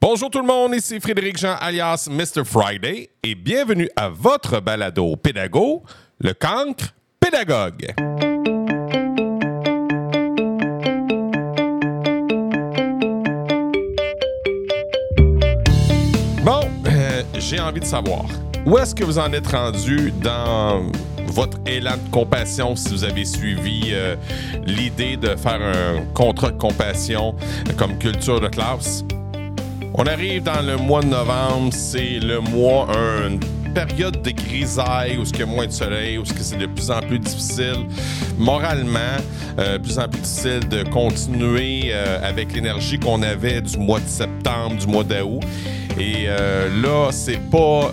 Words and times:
Bonjour 0.00 0.30
tout 0.30 0.38
le 0.38 0.46
monde, 0.46 0.76
ici 0.76 1.00
Frédéric 1.00 1.38
Jean 1.38 1.56
alias 1.60 2.08
Mr. 2.08 2.44
Friday 2.44 3.10
et 3.24 3.34
bienvenue 3.34 3.88
à 3.96 4.08
votre 4.08 4.60
balado 4.60 5.16
pédago, 5.16 5.82
le 6.20 6.34
cancre 6.34 6.94
pédagogue. 7.18 7.92
Bon, 16.44 16.60
euh, 16.86 17.22
j'ai 17.34 17.58
envie 17.58 17.80
de 17.80 17.84
savoir, 17.84 18.26
où 18.66 18.78
est-ce 18.78 18.94
que 18.94 19.02
vous 19.02 19.18
en 19.18 19.32
êtes 19.32 19.48
rendu 19.48 20.12
dans 20.22 20.86
votre 21.26 21.58
élan 21.66 21.96
de 21.96 22.10
compassion 22.12 22.76
si 22.76 22.90
vous 22.90 23.02
avez 23.02 23.24
suivi 23.24 23.88
euh, 23.90 24.14
l'idée 24.64 25.16
de 25.16 25.34
faire 25.34 25.60
un 25.60 26.04
contrat 26.14 26.52
de 26.52 26.56
compassion 26.56 27.34
comme 27.76 27.98
culture 27.98 28.40
de 28.40 28.46
classe? 28.46 29.02
On 29.94 30.04
arrive 30.06 30.42
dans 30.42 30.62
le 30.62 30.76
mois 30.76 31.00
de 31.00 31.08
novembre, 31.08 31.72
c'est 31.72 32.20
le 32.20 32.40
mois, 32.40 32.88
une 33.26 33.40
période 33.74 34.22
de 34.22 34.30
grisaille 34.30 35.18
où 35.18 35.24
il 35.24 35.38
y 35.38 35.42
a 35.42 35.46
moins 35.46 35.66
de 35.66 35.72
soleil, 35.72 36.18
où 36.18 36.24
c'est 36.24 36.58
de 36.58 36.66
plus 36.66 36.90
en 36.90 37.00
plus 37.00 37.18
difficile 37.18 37.86
moralement, 38.38 39.16
euh, 39.58 39.78
plus 39.78 39.98
en 39.98 40.08
plus 40.08 40.20
difficile 40.20 40.68
de 40.68 40.82
continuer 40.84 41.90
euh, 41.92 42.28
avec 42.28 42.52
l'énergie 42.54 42.98
qu'on 42.98 43.22
avait 43.22 43.60
du 43.60 43.76
mois 43.78 44.00
de 44.00 44.08
septembre, 44.08 44.76
du 44.76 44.86
mois 44.86 45.04
d'août. 45.04 45.42
Et 45.98 46.24
euh, 46.26 46.68
là, 46.82 47.10
c'est 47.10 47.40
pas 47.50 47.92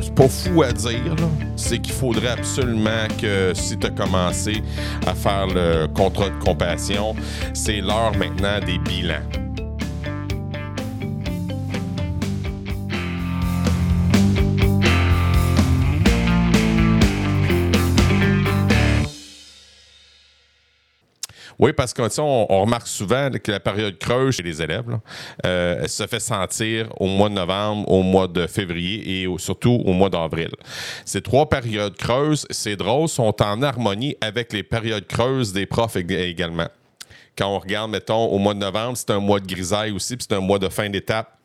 c'est 0.00 0.14
pas 0.14 0.28
fou 0.28 0.62
à 0.62 0.72
dire, 0.72 1.16
c'est 1.56 1.78
qu'il 1.80 1.92
faudrait 1.92 2.28
absolument 2.28 3.08
que 3.20 3.52
si 3.54 3.76
tu 3.76 3.86
as 3.86 3.90
commencé 3.90 4.62
à 5.06 5.14
faire 5.14 5.48
le 5.48 5.86
contrat 5.88 6.30
de 6.30 6.44
compassion, 6.44 7.14
c'est 7.52 7.80
l'heure 7.80 8.12
maintenant 8.16 8.60
des 8.64 8.78
bilans. 8.78 9.45
Oui, 21.58 21.72
parce 21.72 21.94
qu'on 21.94 22.08
on, 22.18 22.60
remarque 22.62 22.86
souvent 22.86 23.30
que 23.30 23.50
la 23.50 23.60
période 23.60 23.98
creuse 23.98 24.36
chez 24.36 24.42
les 24.42 24.60
élèves 24.60 24.98
euh, 25.44 25.86
se 25.86 26.06
fait 26.06 26.20
sentir 26.20 26.88
au 27.00 27.06
mois 27.06 27.28
de 27.28 27.34
novembre, 27.34 27.88
au 27.90 28.02
mois 28.02 28.28
de 28.28 28.46
février 28.46 29.22
et 29.22 29.38
surtout 29.38 29.82
au 29.84 29.92
mois 29.92 30.10
d'avril. 30.10 30.50
Ces 31.04 31.22
trois 31.22 31.48
périodes 31.48 31.96
creuses, 31.96 32.46
c'est 32.50 32.76
drôle, 32.76 33.08
sont 33.08 33.42
en 33.42 33.62
harmonie 33.62 34.16
avec 34.20 34.52
les 34.52 34.62
périodes 34.62 35.06
creuses 35.06 35.52
des 35.52 35.66
profs 35.66 35.96
également. 35.96 36.68
Quand 37.36 37.48
on 37.48 37.58
regarde, 37.58 37.90
mettons, 37.90 38.26
au 38.26 38.38
mois 38.38 38.54
de 38.54 38.60
novembre, 38.60 38.96
c'est 38.96 39.10
un 39.10 39.20
mois 39.20 39.40
de 39.40 39.46
grisaille 39.46 39.92
aussi, 39.92 40.16
puis 40.16 40.26
c'est 40.28 40.36
un 40.36 40.40
mois 40.40 40.58
de 40.58 40.68
fin 40.68 40.88
d'étape 40.88 41.35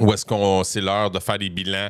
où 0.00 0.12
est-ce 0.12 0.24
qu'on 0.24 0.64
c'est 0.64 0.80
l'heure 0.80 1.10
de 1.10 1.18
faire 1.18 1.38
des 1.38 1.50
bilans. 1.50 1.88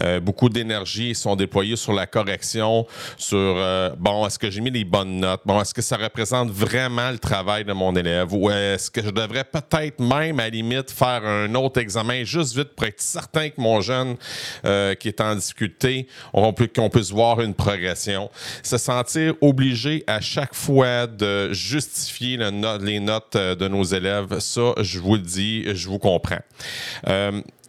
Euh, 0.00 0.20
beaucoup 0.20 0.48
d'énergie 0.48 1.14
sont 1.14 1.36
déployées 1.36 1.76
sur 1.76 1.92
la 1.92 2.06
correction, 2.06 2.86
sur 3.16 3.38
euh, 3.38 3.90
bon, 3.98 4.26
est-ce 4.26 4.38
que 4.38 4.50
j'ai 4.50 4.60
mis 4.60 4.70
les 4.70 4.84
bonnes 4.84 5.20
notes? 5.20 5.40
Bon, 5.44 5.60
est-ce 5.60 5.74
que 5.74 5.82
ça 5.82 5.96
représente 5.96 6.50
vraiment 6.50 7.10
le 7.10 7.18
travail 7.18 7.64
de 7.64 7.72
mon 7.72 7.94
élève? 7.96 8.32
Ou 8.32 8.50
est-ce 8.50 8.90
que 8.90 9.02
je 9.02 9.10
devrais 9.10 9.44
peut-être 9.44 10.00
même, 10.00 10.38
à 10.40 10.44
la 10.44 10.50
limite, 10.50 10.90
faire 10.90 11.24
un 11.24 11.54
autre 11.54 11.80
examen 11.80 12.24
juste 12.24 12.56
vite 12.56 12.74
pour 12.74 12.86
être 12.86 13.00
certain 13.00 13.48
que 13.48 13.60
mon 13.60 13.80
jeune 13.80 14.16
euh, 14.64 14.94
qui 14.94 15.08
est 15.08 15.20
en 15.20 15.34
difficulté, 15.34 16.06
qu'on 16.32 16.90
puisse 16.90 17.10
voir 17.10 17.40
une 17.40 17.54
progression? 17.54 18.30
Se 18.62 18.76
sentir 18.76 19.34
obligé 19.40 20.04
à 20.06 20.20
chaque 20.20 20.54
fois 20.54 21.06
de 21.06 21.52
justifier 21.52 22.36
les 22.36 23.00
notes 23.00 23.36
de 23.36 23.68
nos 23.68 23.84
élèves, 23.84 24.38
ça, 24.40 24.72
je 24.80 24.98
vous 24.98 25.14
le 25.14 25.22
dis, 25.22 25.64
je 25.74 25.88
vous 25.88 25.98
comprends 25.98 26.36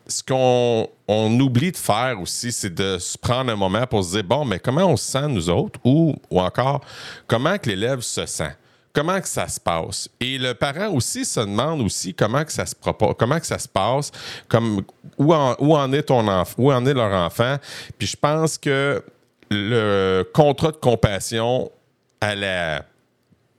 ce 0.07 0.23
qu'on 0.23 1.39
oublie 1.39 1.71
de 1.71 1.77
faire 1.77 2.19
aussi, 2.21 2.51
c'est 2.51 2.73
de 2.73 2.97
se 2.97 3.17
prendre 3.17 3.51
un 3.51 3.55
moment 3.55 3.85
pour 3.85 4.03
se 4.03 4.11
dire 4.11 4.23
bon, 4.23 4.45
mais 4.45 4.59
comment 4.59 4.85
on 4.85 4.97
se 4.97 5.11
sent 5.11 5.27
nous 5.27 5.49
autres? 5.49 5.79
Ou, 5.83 6.15
encore 6.31 6.81
comment 7.27 7.57
que 7.57 7.69
l'élève 7.69 8.01
se 8.01 8.25
sent? 8.25 8.55
Comment 8.93 9.19
que 9.21 9.27
ça 9.27 9.47
se 9.47 9.59
passe? 9.59 10.09
Et 10.19 10.37
le 10.37 10.53
parent 10.53 10.89
aussi 10.89 11.23
se 11.23 11.41
demande 11.41 11.81
aussi 11.81 12.13
comment 12.13 12.43
que 12.43 12.51
ça 12.51 12.65
se 12.65 12.75
propose, 12.75 13.13
comment 13.17 13.39
que 13.39 13.45
ça 13.45 13.59
se 13.59 13.67
passe, 13.67 14.11
comme 14.47 14.81
où 15.17 15.33
en, 15.33 15.55
où 15.59 15.75
en 15.75 15.91
est 15.93 16.03
ton 16.03 16.27
enfant, 16.27 16.55
où 16.57 16.71
en 16.71 16.85
est 16.85 16.93
leur 16.93 17.13
enfant? 17.13 17.57
Puis 17.99 18.07
je 18.07 18.17
pense 18.17 18.57
que 18.57 19.03
le 19.51 20.23
contrat 20.33 20.71
de 20.71 20.77
compassion 20.77 21.71
à 22.19 22.33
la 22.33 22.85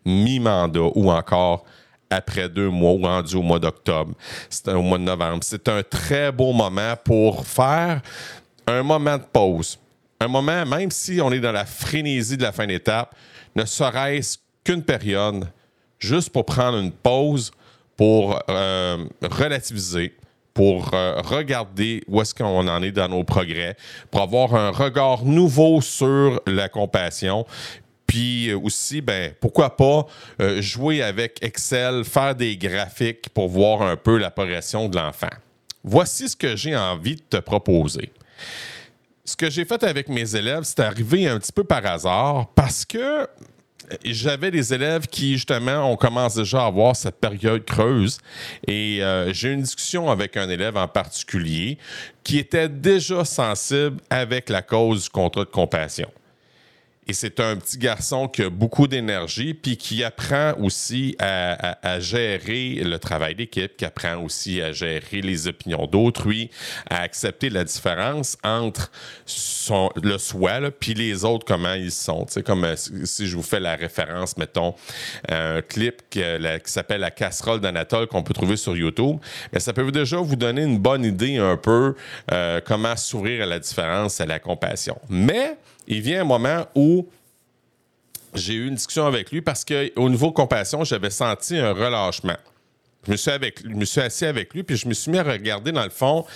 mi-mandat 0.04 0.90
ou 0.94 1.12
encore 1.12 1.64
après 2.10 2.48
deux 2.48 2.68
mois 2.68 3.10
rendu 3.10 3.36
au 3.36 3.42
mois 3.42 3.58
d'octobre, 3.58 4.14
c'est 4.48 4.68
au 4.72 4.82
mois 4.82 4.98
de 4.98 5.04
novembre. 5.04 5.40
C'est 5.42 5.68
un 5.68 5.82
très 5.82 6.32
beau 6.32 6.52
moment 6.52 6.94
pour 7.04 7.46
faire 7.46 8.00
un 8.66 8.82
moment 8.82 9.16
de 9.16 9.24
pause. 9.32 9.78
Un 10.20 10.28
moment, 10.28 10.66
même 10.66 10.90
si 10.90 11.20
on 11.20 11.30
est 11.30 11.40
dans 11.40 11.52
la 11.52 11.64
frénésie 11.64 12.36
de 12.36 12.42
la 12.42 12.52
fin 12.52 12.66
d'étape, 12.66 13.14
ne 13.54 13.64
serait-ce 13.64 14.38
qu'une 14.64 14.82
période, 14.82 15.48
juste 15.98 16.30
pour 16.30 16.44
prendre 16.44 16.78
une 16.78 16.92
pause, 16.92 17.52
pour 17.96 18.38
euh, 18.48 19.04
relativiser, 19.22 20.14
pour 20.54 20.90
euh, 20.92 21.20
regarder 21.20 22.02
où 22.08 22.20
est-ce 22.20 22.34
qu'on 22.34 22.66
en 22.66 22.82
est 22.82 22.90
dans 22.90 23.08
nos 23.08 23.22
progrès, 23.22 23.76
pour 24.10 24.22
avoir 24.22 24.54
un 24.54 24.70
regard 24.70 25.24
nouveau 25.24 25.80
sur 25.80 26.40
la 26.46 26.68
compassion, 26.68 27.46
puis 28.08 28.48
euh, 28.48 28.58
aussi, 28.58 29.00
ben, 29.00 29.32
pourquoi 29.38 29.76
pas 29.76 30.06
euh, 30.40 30.60
jouer 30.60 31.02
avec 31.02 31.38
Excel, 31.42 32.04
faire 32.04 32.34
des 32.34 32.56
graphiques 32.56 33.28
pour 33.28 33.48
voir 33.48 33.82
un 33.82 33.96
peu 33.96 34.18
la 34.18 34.32
progression 34.32 34.88
de 34.88 34.96
l'enfant. 34.96 35.28
Voici 35.84 36.28
ce 36.28 36.34
que 36.34 36.56
j'ai 36.56 36.74
envie 36.74 37.14
de 37.14 37.22
te 37.22 37.36
proposer. 37.36 38.10
Ce 39.24 39.36
que 39.36 39.50
j'ai 39.50 39.64
fait 39.66 39.84
avec 39.84 40.08
mes 40.08 40.34
élèves, 40.34 40.62
c'est 40.64 40.80
arrivé 40.80 41.28
un 41.28 41.38
petit 41.38 41.52
peu 41.52 41.62
par 41.62 41.84
hasard 41.84 42.48
parce 42.54 42.84
que 42.84 43.28
j'avais 44.04 44.50
des 44.50 44.72
élèves 44.72 45.06
qui, 45.06 45.34
justement, 45.34 45.90
on 45.90 45.96
commence 45.96 46.34
déjà 46.34 46.62
à 46.62 46.66
avoir 46.66 46.96
cette 46.96 47.20
période 47.20 47.64
creuse. 47.64 48.18
Et 48.66 49.02
euh, 49.02 49.32
j'ai 49.32 49.50
eu 49.50 49.52
une 49.52 49.62
discussion 49.62 50.10
avec 50.10 50.36
un 50.36 50.48
élève 50.48 50.76
en 50.76 50.88
particulier 50.88 51.78
qui 52.24 52.38
était 52.38 52.68
déjà 52.68 53.24
sensible 53.24 53.98
avec 54.08 54.48
la 54.48 54.62
cause 54.62 55.04
du 55.04 55.10
contrat 55.10 55.44
de 55.44 55.50
compassion. 55.50 56.10
Et 57.10 57.14
c'est 57.14 57.40
un 57.40 57.56
petit 57.56 57.78
garçon 57.78 58.28
qui 58.28 58.42
a 58.42 58.50
beaucoup 58.50 58.86
d'énergie, 58.86 59.54
puis 59.54 59.78
qui 59.78 60.04
apprend 60.04 60.52
aussi 60.60 61.16
à, 61.18 62.00
gérer 62.00 62.82
le 62.84 62.98
travail 62.98 63.34
d'équipe, 63.34 63.78
qui 63.78 63.86
apprend 63.86 64.16
aussi 64.16 64.60
à 64.60 64.72
gérer 64.72 65.22
les 65.22 65.48
opinions 65.48 65.86
d'autrui, 65.86 66.50
à 66.90 67.00
accepter 67.00 67.48
la 67.48 67.64
différence 67.64 68.36
entre 68.44 68.90
son, 69.24 69.88
le 70.02 70.18
soi, 70.18 70.70
puis 70.70 70.92
les 70.92 71.24
autres, 71.24 71.46
comment 71.46 71.72
ils 71.72 71.90
sont. 71.90 72.26
Tu 72.26 72.34
sais, 72.34 72.42
comme 72.42 72.64
euh, 72.64 72.76
si 72.76 73.26
je 73.26 73.36
vous 73.36 73.42
fais 73.42 73.60
la 73.60 73.74
référence, 73.74 74.36
mettons, 74.36 74.74
un 75.30 75.62
clip 75.62 76.02
qui, 76.10 76.20
s'appelle 76.64 77.00
La 77.00 77.10
casserole 77.10 77.60
d'Anatole 77.60 78.06
qu'on 78.08 78.22
peut 78.22 78.34
trouver 78.34 78.58
sur 78.58 78.76
YouTube, 78.76 79.16
mais 79.50 79.60
ça 79.60 79.72
peut 79.72 79.90
déjà 79.90 80.18
vous 80.18 80.36
donner 80.36 80.62
une 80.62 80.78
bonne 80.78 81.06
idée 81.06 81.38
un 81.38 81.56
peu 81.56 81.94
euh, 82.32 82.60
comment 82.66 82.96
s'ouvrir 82.96 83.44
à 83.44 83.46
la 83.46 83.58
différence, 83.58 84.20
à 84.20 84.26
la 84.26 84.38
compassion. 84.38 84.98
Mais 85.08 85.56
il 85.88 86.02
vient 86.02 86.20
un 86.20 86.24
moment 86.24 86.66
où 86.74 87.08
j'ai 88.34 88.54
eu 88.54 88.68
une 88.68 88.74
discussion 88.74 89.06
avec 89.06 89.32
lui 89.32 89.40
parce 89.40 89.64
qu'au 89.64 90.08
niveau 90.08 90.30
compassion, 90.30 90.84
j'avais 90.84 91.10
senti 91.10 91.56
un 91.56 91.72
relâchement. 91.72 92.36
Je 93.06 93.12
me, 93.12 93.16
suis 93.16 93.30
avec, 93.30 93.62
je 93.62 93.74
me 93.74 93.84
suis 93.86 94.00
assis 94.02 94.26
avec 94.26 94.52
lui, 94.52 94.62
puis 94.64 94.76
je 94.76 94.86
me 94.86 94.92
suis 94.92 95.10
mis 95.10 95.18
à 95.18 95.22
regarder, 95.22 95.72
dans 95.72 95.84
le 95.84 95.88
fond, 95.88 96.26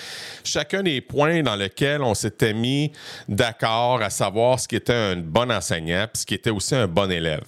chacun 0.43 0.83
des 0.83 1.03
points 1.03 1.43
dans 1.43 1.57
lesquels 1.57 2.01
on 2.01 2.15
s'était 2.15 2.55
mis 2.55 2.93
d'accord 3.29 4.01
à 4.01 4.09
savoir 4.09 4.59
ce 4.59 4.69
qui 4.69 4.77
était 4.77 4.95
un 4.95 5.17
bon 5.17 5.51
enseignant, 5.51 6.07
puis 6.11 6.23
ce 6.23 6.25
qui 6.27 6.35
était 6.35 6.51
aussi 6.51 6.75
un 6.75 6.87
bon 6.87 7.11
élève, 7.11 7.45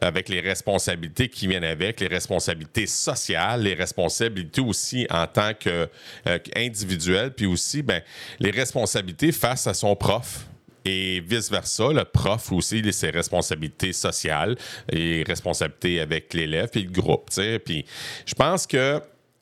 avec 0.00 0.30
les 0.30 0.40
responsabilités 0.40 1.28
qui 1.28 1.46
viennent 1.46 1.64
avec, 1.64 2.00
les 2.00 2.06
responsabilités 2.06 2.86
sociales, 2.86 3.64
les 3.64 3.74
responsabilités 3.74 4.62
aussi 4.62 5.06
en 5.10 5.26
tant 5.26 5.50
qu'individuel, 5.52 7.34
puis 7.34 7.44
aussi 7.44 7.82
ben, 7.82 8.00
les 8.38 8.52
responsabilités 8.52 9.32
face 9.32 9.66
à 9.66 9.74
son 9.74 9.94
prof, 9.94 10.46
et 10.84 11.20
vice-versa, 11.20 11.92
le 11.92 12.04
prof 12.04 12.52
aussi, 12.52 12.92
ses 12.92 13.10
responsabilités 13.10 13.92
sociales 13.92 14.56
et 14.90 15.24
responsabilités 15.26 16.00
avec 16.00 16.34
l'élève 16.34 16.70
et 16.74 16.80
le 16.80 16.90
groupe. 16.90 17.30
Puis 17.64 17.84
je 18.26 18.34
pense 18.34 18.66
que 18.66 19.00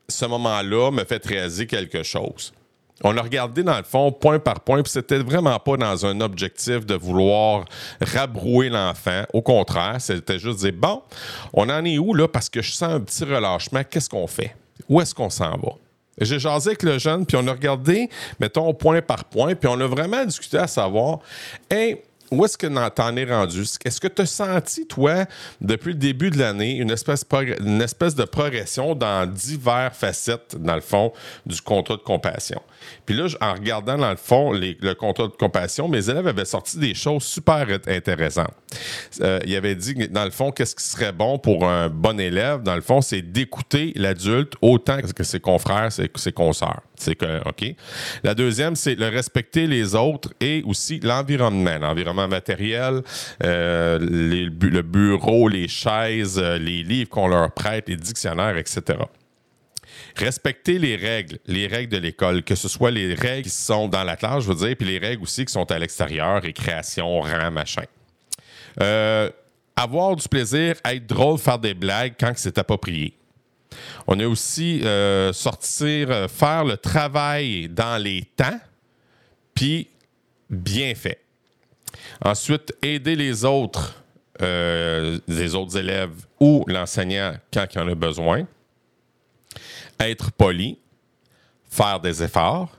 ce 0.09 0.25
moment-là 0.27 0.91
me 0.91 1.05
fait 1.05 1.25
réaliser 1.25 1.67
quelque 1.67 2.03
chose. 2.03 2.53
On 3.05 3.17
a 3.17 3.23
regardé 3.23 3.65
dans 3.65 3.77
le 3.77 3.83
fond 3.83 4.13
point 4.13 4.39
par 4.39 4.61
point, 4.61 4.83
puis 4.83 4.93
c'était 4.93 5.19
vraiment 5.19 5.59
pas 5.59 5.77
dans 5.77 6.07
un 6.07 6.21
objectif 6.21 6.87
de 6.87 6.95
vouloir 6.95 7.65
rabrouer 8.01 8.69
l'enfant. 8.69 9.25
Au 9.33 9.43
contraire, 9.43 9.97
c'était 9.99 10.39
juste 10.39 10.61
dire 10.61 10.75
bon, 10.77 11.03
on 11.53 11.69
en 11.69 11.85
est 11.85 11.99
où 11.99 12.15
là 12.15 12.29
parce 12.29 12.49
que 12.49 12.63
je 12.63 12.71
sens 12.71 12.95
un 12.95 13.01
petit 13.01 13.25
relâchement, 13.25 13.83
qu'est-ce 13.89 14.09
qu'on 14.09 14.29
fait? 14.29 14.55
Où 14.89 15.01
est-ce 15.01 15.15
qu'on 15.15 15.31
s'en 15.31 15.57
va? 15.57 15.73
J'ai 16.25 16.39
jasé 16.39 16.71
avec 16.71 16.83
le 16.83 16.99
jeune, 16.99 17.27
puis 17.27 17.37
on 17.41 17.47
a 17.47 17.53
regardé, 17.53 18.09
mettons, 18.41 18.73
point 18.75 19.03
par 19.03 19.25
point, 19.25 19.55
puis 19.55 19.69
on 19.69 19.81
a 19.81 19.87
vraiment 19.87 20.25
discuté 20.25 20.59
à 20.59 20.67
savoir, 20.67 21.21
où 22.33 22.45
est-ce 22.45 22.57
que 22.57 22.67
t'en 22.89 23.17
es 23.17 23.25
rendu? 23.25 23.63
Est-ce 23.85 24.01
que 24.01 24.09
tu 24.09 24.23
as 24.23 24.27
senti, 24.27 24.87
toi, 24.87 25.27
depuis 25.61 25.93
le 25.93 25.99
début 25.99 26.31
de 26.31 26.39
l'année, 26.39 26.77
une 26.77 26.91
espèce, 26.91 27.25
une 27.61 27.83
espèce 27.83 28.15
de 28.15 28.25
progression 28.25 28.95
dans 28.95 29.31
diverses 29.31 29.97
facettes, 29.97 30.57
dans 30.59 30.75
le 30.75 30.81
fond, 30.81 31.13
du 31.45 31.61
contrat 31.61 31.97
de 31.97 32.03
compassion? 32.03 32.61
Puis 33.05 33.15
là, 33.15 33.27
en 33.41 33.53
regardant, 33.53 33.99
dans 33.99 34.11
le 34.11 34.17
fond, 34.17 34.53
le 34.53 34.93
contrat 34.95 35.25
de 35.25 35.33
compassion, 35.33 35.89
mes 35.89 36.09
élèves 36.09 36.27
avaient 36.27 36.47
sorti 36.47 36.79
des 36.79 36.95
choses 36.95 37.23
super 37.23 37.67
intéressantes. 37.87 38.55
Euh, 39.21 39.39
ils 39.45 39.55
avaient 39.55 39.75
dit, 39.75 39.95
dans 40.09 40.25
le 40.25 40.31
fond, 40.31 40.51
qu'est-ce 40.51 40.75
qui 40.75 40.85
serait 40.85 41.13
bon 41.13 41.39
pour 41.39 41.69
un 41.69 41.91
bon 41.91 42.19
élève? 42.19 42.63
Dans 42.63 42.75
le 42.75 42.81
fond, 42.81 43.03
c'est 43.03 43.23
d'écouter 43.23 43.93
l'adulte 43.95 44.55
autant 44.63 44.99
que 45.15 45.23
ses 45.23 45.41
confrères, 45.41 45.93
ses, 45.93 46.11
ses 46.17 46.33
consoeurs. 46.33 46.81
C'est 47.03 47.17
que, 47.17 47.41
OK. 47.49 47.75
La 48.23 48.35
deuxième, 48.35 48.77
c'est 48.77 48.95
le 48.95 49.09
respecter 49.09 49.67
les 49.67 49.95
autres 49.95 50.33
et 50.41 50.63
aussi 50.65 51.01
l'environnement, 51.01 51.79
l'environnement 51.79 52.29
matériel, 52.29 53.03
euh, 53.43 53.99
le 54.01 54.83
bureau, 54.83 55.49
les 55.49 55.69
chaises, 55.69 56.39
euh, 56.39 56.59
les 56.59 56.83
livres 56.83 57.11
qu'on 57.11 57.29
leur 57.29 57.53
prête, 57.53 57.89
les 57.89 57.97
dictionnaires, 57.97 58.57
etc. 58.57 58.99
Respecter 60.17 60.79
les 60.79 60.97
règles, 60.97 61.39
les 61.47 61.67
règles 61.67 61.93
de 61.93 61.99
l'école, 61.99 62.43
que 62.43 62.55
ce 62.55 62.69
soit 62.69 62.91
les 62.91 63.15
règles 63.15 63.45
qui 63.45 63.51
sont 63.51 63.89
dans 63.89 64.05
la 64.05 64.17
classe, 64.17 64.45
je 64.45 64.53
veux 64.53 64.67
dire, 64.67 64.77
puis 64.77 64.87
les 64.87 64.99
règles 64.99 65.23
aussi 65.23 65.45
qui 65.45 65.53
sont 65.53 65.71
à 65.71 65.79
l'extérieur, 65.79 66.43
récréation, 66.43 67.21
rang, 67.21 67.51
machin. 67.51 67.85
Euh, 68.81 69.31
avoir 69.75 70.17
du 70.17 70.29
plaisir, 70.29 70.77
être 70.85 71.07
drôle, 71.07 71.39
faire 71.39 71.59
des 71.59 71.75
blagues 71.75 72.15
quand 72.19 72.33
c'est 72.37 72.59
approprié. 72.59 73.15
On 74.07 74.19
a 74.21 74.27
aussi 74.27 74.83
euh, 74.85 75.33
sortir, 75.33 76.11
euh, 76.11 76.29
faire 76.29 76.65
le 76.65 76.77
travail 76.77 77.69
dans 77.69 78.01
les 78.03 78.23
temps, 78.37 78.61
puis 79.55 79.89
bien 80.51 80.95
fait. 80.95 81.21
Ensuite, 82.25 82.75
aider 82.83 83.17
les 83.17 83.45
autres, 83.45 84.03
euh, 84.41 85.19
les 85.29 85.55
autres 85.55 85.77
élèves 85.77 86.27
ou 86.41 86.65
l'enseignant 86.67 87.35
quand 87.53 87.67
il 87.75 87.81
en 87.81 87.89
a 87.89 87.95
besoin. 87.95 88.47
Être 90.01 90.33
poli, 90.33 90.79
faire 91.69 92.01
des 92.01 92.23
efforts, 92.23 92.77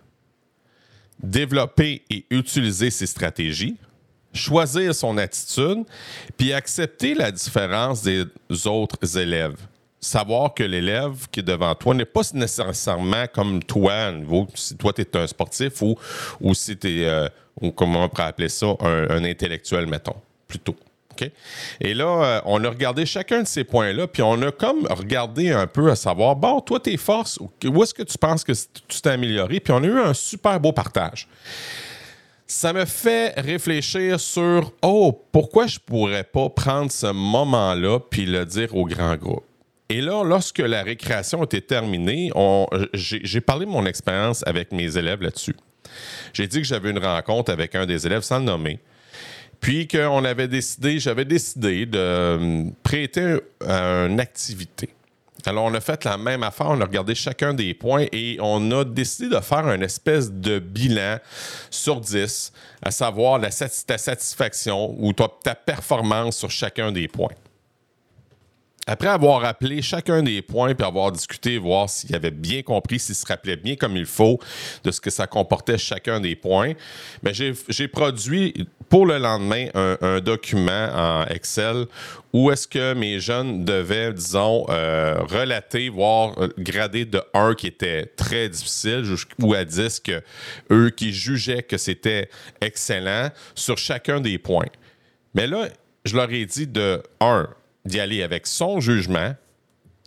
développer 1.21 2.03
et 2.09 2.25
utiliser 2.29 2.89
ses 2.89 3.05
stratégies, 3.05 3.77
choisir 4.33 4.93
son 4.93 5.17
attitude, 5.17 5.83
puis 6.37 6.53
accepter 6.53 7.13
la 7.13 7.31
différence 7.31 8.01
des 8.01 8.25
autres 8.65 9.17
élèves 9.17 9.57
savoir 10.03 10.53
que 10.53 10.63
l'élève 10.63 11.27
qui 11.31 11.39
est 11.39 11.43
devant 11.43 11.73
toi 11.75 11.93
n'est 11.93 12.05
pas 12.05 12.21
nécessairement 12.33 13.25
comme 13.33 13.63
toi, 13.63 14.11
niveau, 14.11 14.47
si 14.53 14.75
toi 14.75 14.93
tu 14.93 15.01
es 15.01 15.17
un 15.17 15.27
sportif 15.27 15.81
ou, 15.81 15.97
ou 16.41 16.53
si 16.53 16.77
tu 16.77 17.01
es, 17.01 17.07
euh, 17.07 17.27
ou 17.61 17.71
comment 17.71 18.05
on 18.05 18.09
pourrait 18.09 18.23
appeler 18.27 18.49
ça, 18.49 18.67
un, 18.79 19.23
intellectuel, 19.23 19.87
mettons, 19.87 20.15
plutôt. 20.47 20.75
Et 21.79 21.93
là, 21.93 22.05
euh, 22.05 22.41
on 22.45 22.63
a 22.63 22.69
regardé 22.69 23.05
chacun 23.05 23.43
de 23.43 23.47
ces 23.47 23.63
points-là, 23.63 24.07
puis 24.07 24.23
on 24.23 24.41
a 24.41 24.51
comme 24.51 24.87
regardé 24.87 25.51
un 25.51 25.67
peu 25.67 25.91
à 25.91 25.95
savoir, 25.95 26.35
bon, 26.35 26.59
toi, 26.61 26.79
tes 26.79 26.97
forces, 26.97 27.39
où 27.39 27.83
est-ce 27.83 27.93
que 27.93 28.03
tu 28.03 28.17
penses 28.17 28.43
que 28.43 28.51
tu 28.51 29.01
t'es 29.01 29.09
amélioré? 29.09 29.59
Puis 29.59 29.71
on 29.71 29.83
a 29.83 29.85
eu 29.85 29.99
un 29.99 30.13
super 30.13 30.59
beau 30.59 30.71
partage. 30.71 31.27
Ça 32.47 32.73
me 32.73 32.85
fait 32.85 33.39
réfléchir 33.39 34.19
sur, 34.19 34.73
oh, 34.81 35.23
pourquoi 35.31 35.67
je 35.67 35.79
pourrais 35.79 36.23
pas 36.23 36.49
prendre 36.49 36.91
ce 36.91 37.07
moment-là 37.07 37.99
puis 37.99 38.25
le 38.25 38.45
dire 38.45 38.75
au 38.75 38.85
grand 38.85 39.15
groupe? 39.15 39.45
Et 39.93 40.01
là, 40.01 40.23
lorsque 40.23 40.57
la 40.57 40.81
récréation 40.81 41.43
était 41.43 41.61
terminée, 41.61 42.31
j'ai 42.93 43.41
parlé 43.41 43.67
de 43.67 43.69
mon 43.69 43.85
expérience 43.85 44.43
avec 44.47 44.71
mes 44.71 44.97
élèves 44.97 45.21
là-dessus. 45.21 45.55
J'ai 46.33 46.47
dit 46.47 46.57
que 46.57 46.63
j'avais 46.63 46.89
une 46.89 46.97
rencontre 46.97 47.51
avec 47.51 47.75
un 47.75 47.85
des 47.85 48.07
élèves 48.07 48.23
sans 48.23 48.39
le 48.39 48.45
nommer. 48.45 48.79
Puis 49.59 49.87
qu'on 49.87 50.25
avait 50.25 50.47
décidé, 50.47 50.97
j'avais 50.97 51.25
décidé 51.25 51.85
de 51.85 52.71
prêter 52.81 53.37
une 53.61 54.19
activité. 54.19 54.89
Alors, 55.45 55.65
on 55.65 55.73
a 55.75 55.79
fait 55.79 56.03
la 56.05 56.17
même 56.17 56.41
affaire, 56.41 56.69
on 56.71 56.81
a 56.81 56.85
regardé 56.85 57.13
chacun 57.13 57.53
des 57.53 57.75
points 57.75 58.07
et 58.11 58.37
on 58.41 58.71
a 58.71 58.83
décidé 58.83 59.29
de 59.29 59.39
faire 59.41 59.69
une 59.69 59.83
espèce 59.83 60.31
de 60.31 60.57
bilan 60.57 61.19
sur 61.69 62.01
10, 62.01 62.51
à 62.81 62.89
savoir 62.89 63.37
la, 63.37 63.49
ta 63.51 63.99
satisfaction 63.99 64.95
ou 64.97 65.13
ta 65.13 65.53
performance 65.53 66.37
sur 66.37 66.49
chacun 66.49 66.91
des 66.91 67.07
points. 67.07 67.35
Après 68.85 69.07
avoir 69.07 69.41
rappelé 69.41 69.81
chacun 69.81 70.23
des 70.23 70.41
points 70.41 70.75
puis 70.75 70.85
avoir 70.85 71.13
discuté, 71.13 71.57
voir 71.57 71.89
s'il 71.89 72.13
avait 72.15 72.31
bien 72.31 72.63
compris, 72.63 72.99
s'il 72.99 73.15
se 73.15 73.25
rappelait 73.25 73.55
bien 73.55 73.77
comme 73.77 73.95
il 73.95 74.05
faut 74.05 74.39
de 74.83 74.91
ce 74.91 74.99
que 74.99 75.09
ça 75.09 75.25
comportait 75.25 75.77
chacun 75.77 76.19
des 76.19 76.35
points, 76.35 76.73
ben, 77.21 77.33
j'ai 77.33 77.87
produit 77.87 78.67
pour 78.89 79.05
le 79.05 79.19
lendemain 79.19 79.67
un, 79.73 80.19
document 80.19 80.89
en 80.93 81.25
Excel 81.27 81.85
où 82.33 82.51
est-ce 82.51 82.67
que 82.67 82.93
mes 82.93 83.21
jeunes 83.21 83.63
devaient, 83.63 84.11
disons, 84.11 84.65
euh, 84.67 85.21
relater, 85.21 85.87
voire 85.87 86.37
euh, 86.39 86.49
grader 86.57 87.05
de 87.05 87.21
1 87.33 87.55
qui 87.55 87.67
était 87.67 88.05
très 88.17 88.49
difficile 88.49 89.05
ou 89.41 89.53
à 89.53 89.63
10 89.63 90.01
que 90.01 90.21
eux 90.71 90.89
qui 90.89 91.13
jugeaient 91.13 91.63
que 91.63 91.77
c'était 91.77 92.29
excellent 92.59 93.29
sur 93.55 93.77
chacun 93.77 94.19
des 94.19 94.37
points. 94.37 94.69
Mais 95.35 95.47
là, 95.47 95.69
je 96.03 96.17
leur 96.17 96.29
ai 96.31 96.45
dit 96.45 96.67
de 96.67 97.01
1 97.21 97.47
d'y 97.85 97.99
aller 97.99 98.23
avec 98.23 98.47
son 98.47 98.79
jugement, 98.79 99.33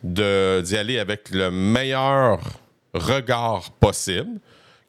d'y 0.02 0.76
aller 0.76 0.99
avec 0.99 1.31
le 1.31 1.50
meilleur 1.50 2.40
regard 2.94 3.70
possible, 3.73 4.40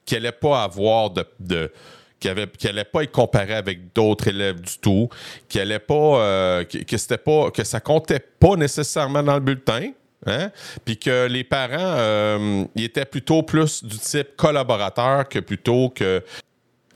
qu'elle 0.05 0.23
n'allait 0.23 0.31
pas 0.31 0.63
avoir 0.63 1.09
de, 1.09 1.25
de 1.39 1.71
qu'elle 2.19 2.49
n'allait 2.63 2.83
pas 2.83 3.03
être 3.03 3.11
comparée 3.11 3.53
avec 3.53 3.93
d'autres 3.93 4.27
élèves 4.27 4.59
du 4.59 4.77
tout, 4.79 5.09
qu'elle 5.49 5.79
pas, 5.79 5.93
euh, 5.93 6.63
que, 6.63 6.97
c'était 6.97 7.17
pas, 7.17 7.51
que 7.51 7.63
ça 7.63 7.79
comptait 7.79 8.19
pas 8.19 8.55
nécessairement 8.55 9.21
dans 9.21 9.35
le 9.35 9.39
bulletin, 9.39 9.91
hein? 10.25 10.51
puis 10.83 10.97
que 10.97 11.27
les 11.27 11.43
parents 11.43 11.75
euh, 11.77 12.65
étaient 12.75 13.05
plutôt 13.05 13.43
plus 13.43 13.83
du 13.83 13.97
type 13.99 14.35
collaborateur 14.35 15.29
que 15.29 15.39
plutôt 15.39 15.89
que 15.89 16.23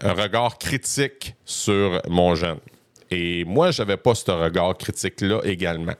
un 0.04 0.14
regard 0.14 0.58
critique 0.58 1.36
sur 1.46 2.02
mon 2.10 2.34
jeune. 2.34 2.58
Et 3.12 3.44
moi, 3.46 3.72
je 3.72 3.82
n'avais 3.82 3.98
pas 3.98 4.16
ce 4.16 4.32
regard 4.32 4.78
critique-là 4.78 5.42
également. 5.44 5.96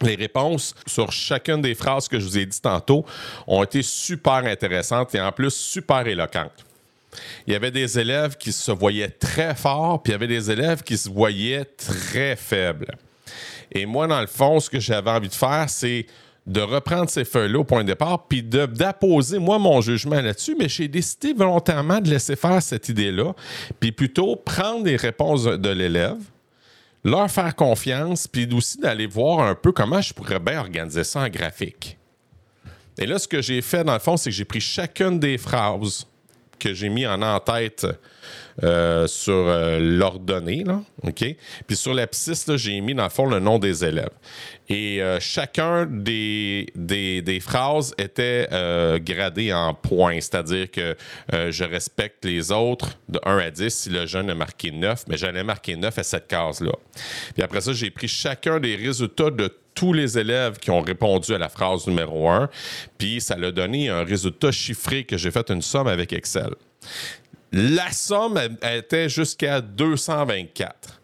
Les 0.00 0.14
réponses 0.14 0.74
sur 0.86 1.10
chacune 1.10 1.60
des 1.60 1.74
phrases 1.74 2.06
que 2.06 2.20
je 2.20 2.24
vous 2.24 2.38
ai 2.38 2.46
dit 2.46 2.60
tantôt 2.60 3.04
ont 3.48 3.64
été 3.64 3.82
super 3.82 4.44
intéressantes 4.44 5.12
et 5.16 5.20
en 5.20 5.32
plus 5.32 5.50
super 5.50 6.06
éloquentes. 6.06 6.64
Il 7.46 7.52
y 7.52 7.56
avait 7.56 7.72
des 7.72 7.98
élèves 7.98 8.36
qui 8.36 8.52
se 8.52 8.70
voyaient 8.70 9.08
très 9.08 9.56
forts, 9.56 10.00
puis 10.02 10.12
il 10.12 10.14
y 10.14 10.16
avait 10.16 10.28
des 10.28 10.50
élèves 10.50 10.82
qui 10.82 10.96
se 10.96 11.08
voyaient 11.08 11.64
très 11.64 12.36
faibles. 12.36 12.94
Et 13.72 13.86
moi, 13.86 14.06
dans 14.06 14.20
le 14.20 14.26
fond, 14.28 14.60
ce 14.60 14.70
que 14.70 14.78
j'avais 14.78 15.10
envie 15.10 15.28
de 15.28 15.34
faire, 15.34 15.68
c'est 15.68 16.06
de 16.48 16.60
reprendre 16.62 17.10
ces 17.10 17.24
feuilles-là 17.24 17.58
au 17.58 17.64
point 17.64 17.82
de 17.82 17.88
départ, 17.88 18.26
puis 18.26 18.42
d'apposer, 18.42 19.38
moi, 19.38 19.58
mon 19.58 19.80
jugement 19.80 20.20
là-dessus, 20.20 20.56
mais 20.58 20.68
j'ai 20.68 20.88
décidé 20.88 21.34
volontairement 21.34 22.00
de 22.00 22.08
laisser 22.08 22.36
faire 22.36 22.62
cette 22.62 22.88
idée-là, 22.88 23.34
puis 23.78 23.92
plutôt 23.92 24.34
prendre 24.34 24.84
les 24.86 24.96
réponses 24.96 25.44
de 25.44 25.68
l'élève, 25.68 26.18
leur 27.04 27.30
faire 27.30 27.54
confiance, 27.54 28.26
puis 28.26 28.48
aussi 28.52 28.78
d'aller 28.78 29.06
voir 29.06 29.40
un 29.40 29.54
peu 29.54 29.72
comment 29.72 30.00
je 30.00 30.14
pourrais 30.14 30.40
bien 30.40 30.58
organiser 30.60 31.04
ça 31.04 31.20
en 31.20 31.28
graphique. 31.28 31.98
Et 32.96 33.06
là, 33.06 33.18
ce 33.18 33.28
que 33.28 33.42
j'ai 33.42 33.60
fait, 33.62 33.84
dans 33.84 33.92
le 33.92 34.00
fond, 34.00 34.16
c'est 34.16 34.30
que 34.30 34.36
j'ai 34.36 34.44
pris 34.44 34.60
chacune 34.60 35.20
des 35.20 35.38
phrases 35.38 36.06
que 36.58 36.74
j'ai 36.74 36.88
mis 36.88 37.06
en 37.06 37.22
en-tête 37.22 37.86
euh, 38.64 39.06
sur 39.06 39.46
euh, 39.46 39.78
l'ordonnée, 39.78 40.64
OK? 41.04 41.24
Puis 41.66 41.76
sur 41.76 41.94
l'abscisse, 41.94 42.44
j'ai 42.56 42.80
mis, 42.80 42.92
dans 42.92 43.04
le 43.04 43.08
fond, 43.08 43.26
le 43.26 43.38
nom 43.38 43.60
des 43.60 43.84
élèves. 43.84 44.10
Et 44.68 45.00
euh, 45.00 45.20
chacun 45.20 45.86
des, 45.86 46.66
des, 46.74 47.40
phrases 47.40 47.94
était 47.98 48.48
gradé 49.00 49.52
en 49.52 49.74
points, 49.74 50.20
c'est-à-dire 50.20 50.70
que 50.70 50.96
je 51.32 51.64
respecte 51.64 52.24
les 52.24 52.50
autres 52.50 52.98
de 53.08 53.20
1 53.24 53.38
à 53.38 53.50
10 53.50 53.72
si 53.72 53.90
le 53.90 54.06
jeune 54.06 54.28
a 54.28 54.34
marqué 54.34 54.72
9, 54.72 55.04
mais 55.08 55.16
j'allais 55.16 55.44
marquer 55.44 55.76
9 55.76 55.96
à 55.96 56.02
cette 56.02 56.26
case-là. 56.26 56.72
Puis 57.34 57.42
après 57.42 57.60
ça, 57.60 57.72
j'ai 57.72 57.90
pris 57.90 58.08
chacun 58.08 58.58
des 58.58 58.74
résultats 58.74 59.30
de 59.30 59.54
tous 59.74 59.92
les 59.92 60.18
élèves 60.18 60.58
qui 60.58 60.72
ont 60.72 60.80
répondu 60.80 61.32
à 61.32 61.38
la 61.38 61.48
phrase 61.48 61.86
numéro 61.86 62.28
1, 62.28 62.50
puis 62.98 63.20
ça 63.20 63.36
l'a 63.36 63.52
donné 63.52 63.88
un 63.88 64.02
résultat 64.02 64.50
chiffré 64.50 65.04
que 65.04 65.16
j'ai 65.16 65.30
fait 65.30 65.48
une 65.50 65.62
somme 65.62 65.86
avec 65.86 66.12
Excel. 66.12 66.50
La 67.52 67.90
somme 67.92 68.38
était 68.62 69.08
jusqu'à 69.08 69.60
224. 69.60 71.00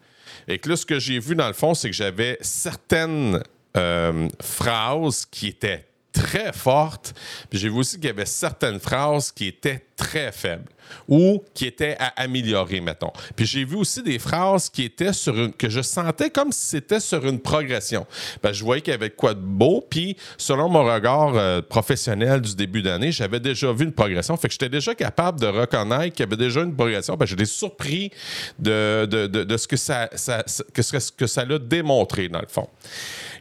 Et 0.47 0.59
que 0.59 0.69
là, 0.69 0.75
ce 0.75 0.85
que 0.85 0.99
j'ai 0.99 1.19
vu 1.19 1.35
dans 1.35 1.47
le 1.47 1.53
fond, 1.53 1.73
c'est 1.73 1.89
que 1.89 1.95
j'avais 1.95 2.37
certaines 2.41 3.41
euh, 3.75 4.27
phrases 4.41 5.25
qui 5.25 5.47
étaient 5.47 5.85
très 6.15 6.53
fortes. 6.53 7.13
Puis 7.49 7.59
j'ai 7.59 7.69
vu 7.69 7.75
aussi 7.75 7.97
qu'il 7.97 8.05
y 8.05 8.09
avait 8.09 8.25
certaines 8.25 8.79
phrases 8.79 9.31
qui 9.31 9.47
étaient 9.47 9.85
très 9.97 10.31
faibles 10.31 10.69
ou 11.07 11.43
qui 11.53 11.65
étaient 11.65 11.97
à 11.99 12.13
améliorer, 12.21 12.79
mettons. 12.79 13.11
Puis 13.35 13.45
j'ai 13.45 13.65
vu 13.65 13.75
aussi 13.75 14.01
des 14.01 14.19
phrases 14.19 14.69
qui 14.69 14.83
étaient 14.83 15.13
sur 15.13 15.35
une, 15.35 15.51
que 15.51 15.69
je 15.69 15.81
sentais 15.81 16.29
comme 16.29 16.51
si 16.51 16.67
c'était 16.67 16.99
sur 16.99 17.25
une 17.25 17.39
progression. 17.39 18.05
Ben, 18.41 18.53
je 18.53 18.63
voyais 18.63 18.81
qu'il 18.81 18.91
y 18.91 18.95
avait 18.95 19.09
quoi 19.09 19.33
de 19.33 19.39
beau, 19.39 19.85
puis 19.89 20.15
selon 20.37 20.69
mon 20.69 20.83
regard 20.85 21.35
euh, 21.35 21.61
professionnel 21.61 22.41
du 22.41 22.55
début 22.55 22.81
d'année, 22.81 23.11
j'avais 23.11 23.39
déjà 23.39 23.71
vu 23.71 23.85
une 23.85 23.93
progression. 23.93 24.37
Fait 24.37 24.47
que 24.47 24.53
j'étais 24.53 24.69
déjà 24.69 24.95
capable 24.95 25.39
de 25.39 25.47
reconnaître 25.47 26.15
qu'il 26.15 26.25
y 26.25 26.27
avait 26.27 26.37
déjà 26.37 26.61
une 26.61 26.75
progression. 26.75 27.15
Ben, 27.15 27.25
j'étais 27.25 27.45
surpris 27.45 28.11
de, 28.59 29.05
de, 29.05 29.27
de, 29.27 29.57
ce 29.57 29.67
que 29.67 29.77
ça, 29.77 30.09
ça, 30.15 30.43
que 30.73 30.81
ce 30.81 31.11
que 31.11 31.27
ça 31.27 31.45
l'a 31.45 31.59
démontré, 31.59 32.29
dans 32.29 32.41
le 32.41 32.47
fond. 32.47 32.69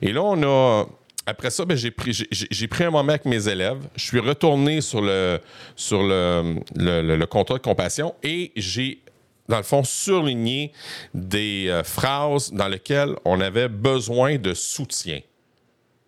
Et 0.03 0.13
là, 0.13 0.23
on 0.23 0.43
a 0.43 0.87
après 1.27 1.51
ça, 1.51 1.65
ben, 1.65 1.77
j'ai 1.77 1.91
pris, 1.91 2.27
pris 2.71 2.85
un 2.85 2.91
moment 2.91 3.11
avec 3.11 3.25
mes 3.25 3.49
élèves. 3.49 3.79
Je 3.97 4.05
suis 4.05 4.21
retourné 4.21 4.81
sur 4.81 5.01
le, 5.01 5.41
sur 5.75 6.03
le, 6.03 6.61
le, 6.77 7.27
contrat 7.27 7.57
de 7.57 7.63
compassion 7.63 8.15
et 8.23 8.53
j'ai, 8.57 9.01
dans 9.49 9.57
le 9.57 9.63
fond, 9.63 9.85
surligné 9.85 10.73
des 11.15 11.67
euh, 11.69 11.83
phrases 11.83 12.53
dans 12.53 12.69
lesquelles 12.69 13.17
on 13.25 13.41
avait 13.41 13.69
besoin 13.69 14.37
de 14.37 14.53
soutien. 14.53 15.21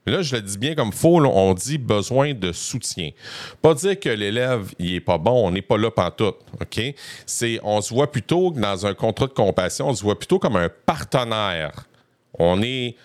Là, 0.06 0.22
je 0.22 0.36
le 0.36 0.42
dis 0.42 0.56
bien 0.56 0.74
comme 0.76 0.92
faux, 0.92 1.16
on 1.24 1.54
dit 1.54 1.78
besoin 1.78 2.32
de 2.32 2.52
soutien. 2.52 3.10
Pas 3.60 3.74
dire 3.74 3.98
que 3.98 4.08
l'élève, 4.08 4.72
il 4.78 4.94
est 4.94 5.00
pas 5.00 5.18
bon, 5.18 5.48
on 5.48 5.50
n'est 5.50 5.62
pas 5.62 5.76
là 5.76 5.90
pantoute, 5.90 6.36
OK? 6.60 6.80
C'est, 7.24 7.58
on 7.64 7.80
se 7.80 7.92
voit 7.92 8.12
plutôt 8.12 8.52
dans 8.52 8.86
un 8.86 8.94
contrat 8.94 9.26
de 9.26 9.32
compassion, 9.32 9.88
on 9.88 9.94
se 9.94 10.04
voit 10.04 10.16
plutôt 10.16 10.38
comme 10.38 10.54
un 10.56 10.68
partenaire. 10.68 11.88
On 12.38 12.62
est, 12.62 12.96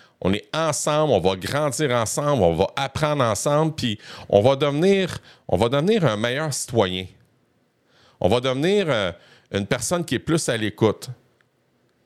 ensemble, 0.54 1.14
on 1.14 1.20
va 1.20 1.36
grandir 1.36 1.92
ensemble, 1.92 2.44
on 2.44 2.56
va 2.56 2.68
apprendre 2.76 3.24
ensemble, 3.24 3.74
puis 3.74 4.00
on 4.30 4.42
va 4.42 4.56
devenir, 4.56 5.20
un 6.06 6.18
meilleur 6.18 6.54
citoyen. 6.54 7.06
On 8.20 8.30
va 8.30 8.40
devenir 8.40 8.86
euh, 8.90 9.12
une 9.52 9.66
personne 9.66 10.06
qui 10.06 10.16
est 10.16 10.20
plus 10.20 10.48
à 10.48 10.58
l'écoute. 10.58 11.10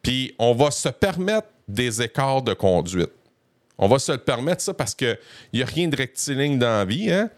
Puis 0.01 0.34
on 0.39 0.53
va 0.53 0.72
se 0.72 0.89
permettre 0.89 1.48
des 1.67 2.01
écarts 2.01 2.41
de 2.41 2.53
conduite. 2.53 3.12
On 3.77 3.88
va 3.88 4.00
se 4.00 4.13
le 4.13 4.20
permettre 4.20 4.62
ça 4.62 4.74
parce 4.74 4.96
qu'il 4.96 5.17
n'y 5.53 5.62
a 5.62 5.65
rien 5.65 5.88
de 5.88 5.98
rectiligne 5.98 6.58
dans 6.58 6.67
la 6.67 6.86
vie, 6.86 7.12
hein? 7.12 7.29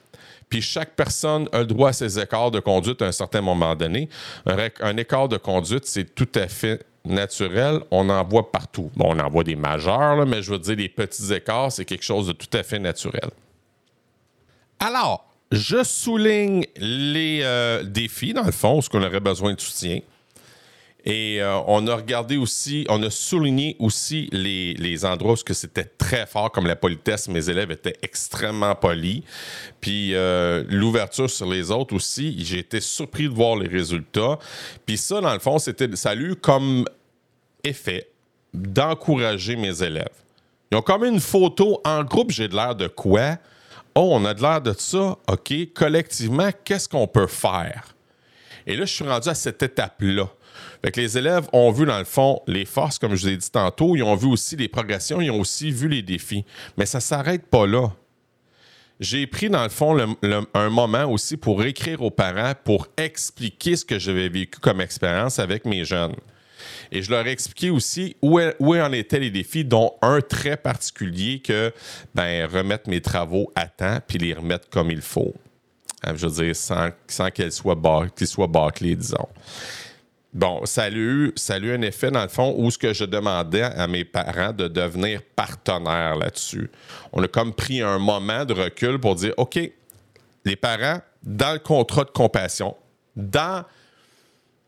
Puis 0.49 0.61
chaque 0.61 0.95
personne 0.95 1.49
a 1.51 1.59
le 1.59 1.65
droit 1.65 1.89
à 1.89 1.93
ses 1.93 2.19
écarts 2.19 2.51
de 2.51 2.59
conduite 2.59 3.01
à 3.01 3.05
un 3.07 3.11
certain 3.11 3.41
moment 3.41 3.75
donné. 3.75 4.07
un 4.45 4.97
écart 4.97 5.27
de 5.27 5.37
conduite, 5.37 5.85
c'est 5.85 6.15
tout 6.15 6.29
à 6.35 6.47
fait 6.47 6.85
naturel, 7.07 7.81
on 7.91 8.09
en 8.09 8.23
voit 8.23 8.51
partout. 8.51 8.91
Bon, 8.95 9.15
on 9.15 9.19
en 9.19 9.29
voit 9.29 9.43
des 9.43 9.55
majeurs, 9.55 10.25
mais 10.25 10.41
je 10.41 10.51
veux 10.51 10.59
dire, 10.59 10.75
des 10.75 10.89
petits 10.89 11.33
écarts, 11.33 11.71
c'est 11.71 11.85
quelque 11.85 12.03
chose 12.03 12.27
de 12.27 12.33
tout 12.33 12.49
à 12.53 12.63
fait 12.63 12.79
naturel. 12.79 13.29
Alors, 14.79 15.27
je 15.51 15.83
souligne 15.83 16.65
les 16.77 17.39
euh, 17.43 17.83
défis, 17.83 18.33
dans 18.33 18.43
le 18.43 18.51
fond, 18.51 18.81
ce 18.81 18.89
qu'on 18.89 19.03
aurait 19.03 19.19
besoin 19.19 19.53
de 19.53 19.61
soutien. 19.61 19.99
Et 21.09 21.41
euh, 21.41 21.57
on 21.67 21.87
a 21.87 21.95
regardé 21.95 22.35
aussi, 22.35 22.85
on 22.89 23.01
a 23.01 23.09
souligné 23.09 23.77
aussi 23.79 24.27
les, 24.33 25.05
endroits 25.05 25.35
où 25.35 25.53
c'était 25.53 25.85
très 25.85 26.25
fort, 26.25 26.51
comme 26.51 26.67
la 26.67 26.75
politesse. 26.75 27.29
Mes 27.29 27.49
élèves 27.49 27.71
étaient 27.71 27.95
extrêmement 28.01 28.75
polis. 28.75 29.21
Puis 29.79 30.13
euh, 30.13 30.65
l'ouverture 30.67 31.29
sur 31.29 31.49
les 31.49 31.71
autres 31.71 31.95
aussi, 31.95 32.43
j'ai 32.43 32.59
été 32.59 32.81
surpris 32.81 33.23
de 33.23 33.33
voir 33.33 33.55
les 33.55 33.69
résultats. 33.69 34.37
Puis 34.85 34.97
ça, 34.97 35.21
dans 35.21 35.31
le 35.31 35.39
fond, 35.39 35.59
c'était 35.59 35.87
salut 35.95 36.35
comme 36.35 36.83
effet 37.67 38.09
d'encourager 38.53 39.55
mes 39.55 39.83
élèves. 39.83 40.07
Ils 40.71 40.77
ont 40.77 40.81
comme 40.81 41.05
une 41.05 41.19
photo 41.19 41.79
en 41.85 42.03
groupe, 42.03 42.31
j'ai 42.31 42.47
de 42.47 42.55
l'air 42.55 42.75
de 42.75 42.87
quoi? 42.87 43.37
Oh, 43.95 44.09
on 44.11 44.25
a 44.25 44.33
de 44.33 44.41
l'air 44.41 44.61
de 44.61 44.73
ça? 44.77 45.17
OK, 45.27 45.53
collectivement, 45.73 46.49
qu'est-ce 46.63 46.87
qu'on 46.89 47.07
peut 47.07 47.27
faire? 47.27 47.95
Et 48.65 48.75
là, 48.75 48.85
je 48.85 48.93
suis 48.93 49.07
rendu 49.07 49.29
à 49.29 49.33
cette 49.33 49.63
étape-là. 49.63 50.27
Fait 50.83 50.95
les 50.95 51.17
élèves 51.17 51.47
ont 51.53 51.71
vu, 51.71 51.85
dans 51.85 51.97
le 51.97 52.05
fond, 52.05 52.41
les 52.47 52.65
forces, 52.65 52.99
comme 52.99 53.15
je 53.15 53.21
vous 53.21 53.29
ai 53.29 53.37
dit 53.37 53.49
tantôt. 53.49 53.95
Ils 53.95 54.03
ont 54.03 54.15
vu 54.15 54.27
aussi 54.27 54.55
les 54.55 54.67
progressions, 54.67 55.21
ils 55.21 55.31
ont 55.31 55.39
aussi 55.39 55.71
vu 55.71 55.87
les 55.87 56.01
défis. 56.01 56.45
Mais 56.77 56.85
ça 56.85 56.97
ne 56.97 57.03
s'arrête 57.03 57.47
pas 57.47 57.65
là. 57.65 57.91
J'ai 58.99 59.27
pris, 59.27 59.49
dans 59.49 59.63
le 59.63 59.69
fond, 59.69 59.97
un 60.53 60.69
moment 60.69 61.05
aussi 61.05 61.37
pour 61.37 61.63
écrire 61.63 62.01
aux 62.01 62.11
parents, 62.11 62.53
pour 62.63 62.87
expliquer 62.97 63.75
ce 63.75 63.85
que 63.85 63.99
j'avais 63.99 64.27
vécu 64.27 64.59
comme 64.59 64.81
expérience 64.81 65.39
avec 65.39 65.65
mes 65.65 65.85
jeunes. 65.85 66.15
Et 66.91 67.01
je 67.01 67.11
leur 67.11 67.25
ai 67.27 67.31
expliqué 67.31 67.69
aussi 67.69 68.15
où, 68.21 68.39
en 68.39 68.91
étaient 68.91 69.19
les 69.19 69.31
défis, 69.31 69.65
dont 69.65 69.93
un 70.01 70.21
très 70.21 70.57
particulier 70.57 71.39
que 71.39 71.73
ben, 72.15 72.47
remettre 72.47 72.89
mes 72.89 73.01
travaux 73.01 73.51
à 73.55 73.67
temps 73.67 73.99
puis 74.05 74.17
les 74.17 74.33
remettre 74.33 74.69
comme 74.69 74.91
il 74.91 75.01
faut. 75.01 75.33
Euh, 76.05 76.13
je 76.15 76.27
veux 76.27 76.43
dire, 76.43 76.55
sans, 76.55 76.89
sans 77.07 77.31
qu'ils 77.31 77.51
soient, 77.51 77.75
bâclés, 77.75 78.95
disons. 78.95 79.27
Bon, 80.33 80.65
ça 80.65 80.83
a, 80.83 80.89
eu, 80.91 81.31
ça 81.35 81.55
a 81.55 81.57
eu 81.57 81.73
un 81.73 81.81
effet, 81.81 82.11
dans 82.11 82.21
le 82.21 82.27
fond, 82.27 82.53
où 82.57 82.69
ce 82.69 82.77
que 82.77 82.93
je 82.93 83.05
demandais 83.05 83.63
à 83.63 83.87
mes 83.87 84.05
parents 84.05 84.51
de 84.51 84.67
devenir 84.67 85.21
partenaires 85.35 86.15
là-dessus. 86.15 86.69
On 87.11 87.23
a 87.23 87.27
comme 87.27 87.53
pris 87.53 87.81
un 87.81 87.97
moment 87.97 88.45
de 88.45 88.53
recul 88.53 88.99
pour 88.99 89.15
dire, 89.15 89.33
OK, 89.37 89.59
les 90.45 90.55
parents, 90.55 90.99
dans 91.23 91.53
le 91.53 91.59
contrat 91.59 92.03
de 92.03 92.11
compassion, 92.11 92.75
dans 93.15 93.63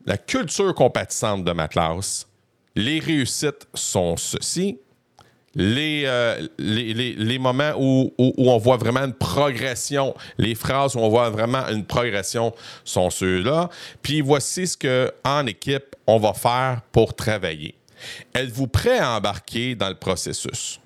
la 0.09 0.17
culture 0.17 0.73
compatissante 0.73 1.45
de 1.45 1.51
ma 1.51 1.67
classe, 1.67 2.27
les 2.75 2.99
réussites 2.99 3.67
sont 3.75 4.17
ceci. 4.17 4.79
Les, 5.55 6.03
euh, 6.05 6.47
moments 7.39 7.73
où, 7.77 8.11
on 8.17 8.57
voit 8.57 8.77
vraiment 8.77 9.01
une 9.01 9.13
progression, 9.13 10.15
les 10.37 10.55
phrases 10.55 10.95
où 10.95 10.99
on 10.99 11.09
voit 11.09 11.29
vraiment 11.29 11.67
une 11.67 11.85
progression 11.85 12.53
sont 12.83 13.11
ceux-là. 13.11 13.69
Puis 14.01 14.21
voici 14.21 14.67
ce 14.67 14.77
qu'en 14.77 15.45
équipe, 15.45 15.95
on 16.07 16.17
va 16.17 16.33
faire 16.33 16.81
pour 16.91 17.15
travailler. 17.15 17.75
Êtes-vous 18.33 18.67
prêt 18.67 18.97
à 18.97 19.11
embarquer 19.11 19.75
dans 19.75 19.89
le 19.89 19.95
processus? 19.95 20.79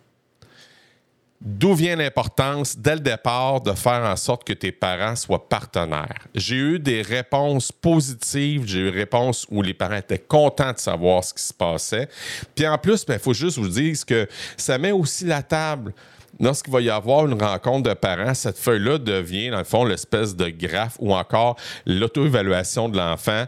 D'où 1.46 1.74
vient 1.74 1.98
l'importance, 1.98 2.78
dès 2.78 2.94
le 2.94 3.02
départ, 3.02 3.60
de 3.60 3.74
faire 3.74 4.06
en 4.06 4.16
sorte 4.16 4.46
que 4.46 4.54
tes 4.54 4.72
parents 4.72 5.18
soient 5.18 5.50
partenaires? 5.50 6.26
J'ai 6.34 6.56
eu 6.56 6.80
des 6.80 7.02
réponses 7.02 7.70
positives, 7.70 8.64
j'ai 8.66 8.80
eu 8.80 8.92
des 8.92 8.98
réponses 9.00 9.46
où 9.52 9.62
les 9.62 9.74
parents 9.74 9.98
étaient 9.98 10.20
contents 10.20 10.72
de 10.72 10.78
savoir 10.78 11.22
ce 11.22 11.34
qui 11.34 11.44
se 11.44 11.54
passait. 11.54 12.08
Puis 12.56 12.66
en 12.66 12.78
plus, 12.78 13.02
il 13.02 13.08
ben, 13.08 13.20
faut 13.20 13.34
juste 13.34 13.58
vous 13.58 13.68
dire 13.68 13.94
que 14.08 14.26
ça 14.56 14.78
met 14.78 14.94
aussi 14.94 15.26
la 15.26 15.44
table. 15.44 15.94
Lorsqu'il 16.40 16.72
va 16.72 16.80
y 16.80 16.90
avoir 16.90 17.26
une 17.28 17.42
rencontre 17.42 17.90
de 17.90 17.94
parents, 17.94 18.34
cette 18.34 18.58
feuille-là 18.58 18.98
devient, 18.98 19.50
dans 19.50 19.58
le 19.58 19.66
fond, 19.66 19.84
l'espèce 19.84 20.38
de 20.38 20.48
graphe 20.48 20.96
ou 21.00 21.14
encore 21.14 21.58
l'auto-évaluation 21.86 22.88
de 22.88 22.98
l'enfant. 22.98 23.44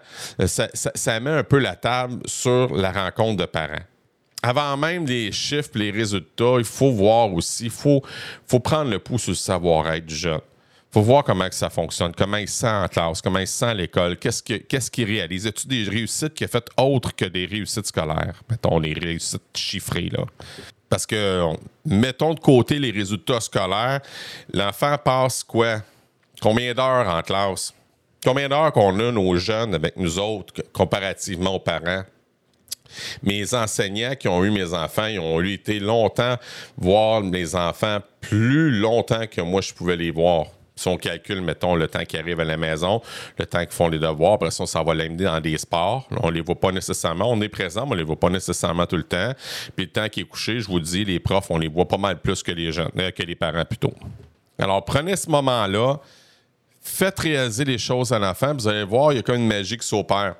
Ça, 0.46 0.68
ça 0.74 1.20
met 1.22 1.32
un 1.32 1.44
peu 1.44 1.60
la 1.60 1.78
table 1.78 2.20
sur 2.26 2.76
la 2.76 2.92
rencontre 2.92 3.38
de 3.38 3.46
parents 3.46 3.86
avant 4.46 4.78
même 4.78 5.06
les 5.08 5.32
chiffres, 5.32 5.72
les 5.74 5.90
résultats, 5.90 6.56
il 6.60 6.66
faut 6.66 6.92
voir 6.92 7.34
aussi, 7.34 7.66
il 7.66 7.72
faut, 7.72 8.02
prendre 8.60 8.92
le 8.92 9.00
pouls 9.00 9.18
sur 9.18 9.32
le 9.32 9.36
savoir-être 9.36 10.06
du 10.06 10.16
jeune. 10.16 10.42
Il 10.92 10.94
faut 10.94 11.02
voir 11.02 11.24
comment 11.24 11.48
ça 11.52 11.70
fonctionne, 11.70 12.14
comment 12.16 12.38
il 12.38 12.48
se 12.48 12.60
sent 12.60 12.70
en 12.70 12.88
classe, 12.88 13.22
comment 13.22 13.40
il 13.40 13.48
se 13.48 13.58
sent 13.58 13.66
à 13.66 13.74
l'école, 13.74 14.18
qu'est-ce 14.18 14.92
qu'il 14.92 15.06
réalise. 15.06 15.48
As-tu 15.48 15.68
des 15.68 15.84
réussites 15.84 16.36
qu'il 16.36 16.46
a 16.46 16.48
faites 16.48 16.70
autres 16.78 17.16
que 17.16 17.26
des 17.26 17.48
réussites 17.48 17.88
scolaires? 17.88 18.42
Mettons 18.50 18.80
les 18.80 18.94
réussites 18.94 19.42
chiffrées, 19.56 20.10
là. 20.12 20.26
Parce 20.88 21.08
que, 21.08 21.44
mettons 21.84 22.36
de 22.36 22.40
côté 22.40 22.78
les 22.78 22.92
résultats 22.92 23.42
scolaires, 23.42 24.00
l'enfant 24.54 24.96
passe 25.04 25.44
quoi? 25.44 25.82
Combien 26.40 26.74
d'heures 26.74 27.10
en 27.10 27.22
classe? 27.24 27.74
Combien 28.24 28.48
d'heures 28.48 28.72
qu'on 28.72 29.00
a 29.00 29.12
nos 29.12 29.36
jeunes 29.38 29.74
avec 29.74 29.98
nous 29.98 30.20
autres 30.20 30.54
comparativement 30.72 31.56
aux 31.56 31.60
parents? 31.60 32.04
Mes 33.24 33.54
enseignants 33.54 34.16
qui 34.16 34.28
ont 34.28 34.44
eu 34.44 34.52
mes 34.52 34.74
enfants, 34.74 35.08
ils 35.08 35.20
ont 35.20 35.40
eu 35.42 35.54
été 35.54 35.80
longtemps 35.80 36.36
voir 36.78 37.22
mes 37.22 37.56
enfants 37.56 38.00
plus 38.22 38.72
longtemps 38.72 39.28
que 39.28 39.42
moi 39.42 39.62
je 39.62 39.74
pouvais 39.74 39.96
les 39.96 40.12
voir. 40.12 40.46
Si 40.78 40.90
on 40.90 40.98
calcule, 40.98 41.42
mettons, 41.42 41.76
le 41.76 41.88
temps 41.88 42.04
qu'ils 42.04 42.20
arrivent 42.20 42.42
à 42.42 42.46
la 42.46 42.58
maison, 42.58 43.02
le 43.40 43.46
temps 43.46 43.60
qu'ils 43.60 43.72
font 43.72 43.88
les 43.88 43.98
devoirs, 43.98 44.34
après 44.34 44.52
ça, 44.52 44.66
ça 44.66 44.84
va 44.84 44.94
l'amener 44.94 45.24
dans 45.24 45.40
des 45.40 45.58
sports. 45.58 46.06
On 46.22 46.30
les 46.30 46.42
voit 46.42 46.60
pas 46.60 46.72
nécessairement. 46.74 47.32
On 47.32 47.40
est 47.40 47.50
présent, 47.50 47.86
mais 47.86 47.94
on 47.94 47.96
les 47.96 48.04
voit 48.04 48.20
pas 48.20 48.30
nécessairement 48.30 48.86
tout 48.86 48.98
le 48.98 49.04
temps. 49.04 49.32
Puis 49.76 49.86
le 49.86 49.92
temps 49.92 50.10
qui 50.10 50.22
est 50.22 50.26
couché, 50.26 50.60
je 50.60 50.68
vous 50.68 50.82
dis, 50.82 51.06
les 51.06 51.20
profs, 51.20 51.50
on 51.50 51.58
les 51.58 51.70
voit 51.70 51.88
pas 51.88 51.98
mal 51.98 52.20
plus 52.20 52.44
que 52.44 52.52
les 52.52 52.74
jeunes, 52.74 52.92
euh, 52.98 53.12
que 53.12 53.24
les 53.24 53.36
parents 53.36 53.64
plutôt. 53.64 53.94
Alors, 54.60 54.84
prenez 54.84 55.16
ce 55.16 55.30
moment-là, 55.30 56.00
Faites 56.88 57.20
réaliser 57.20 57.66
les 57.66 57.80
choses 57.80 58.14
à 58.14 58.20
l'enfant, 58.20 58.54
vous 58.54 58.68
allez 58.68 58.84
voir, 58.84 59.12
il 59.12 59.16
y 59.16 59.20
a 59.20 59.24
comme 59.24 59.38
une 59.38 59.48
magie 59.48 59.76
qui 59.76 59.88
s'opère. 59.88 60.36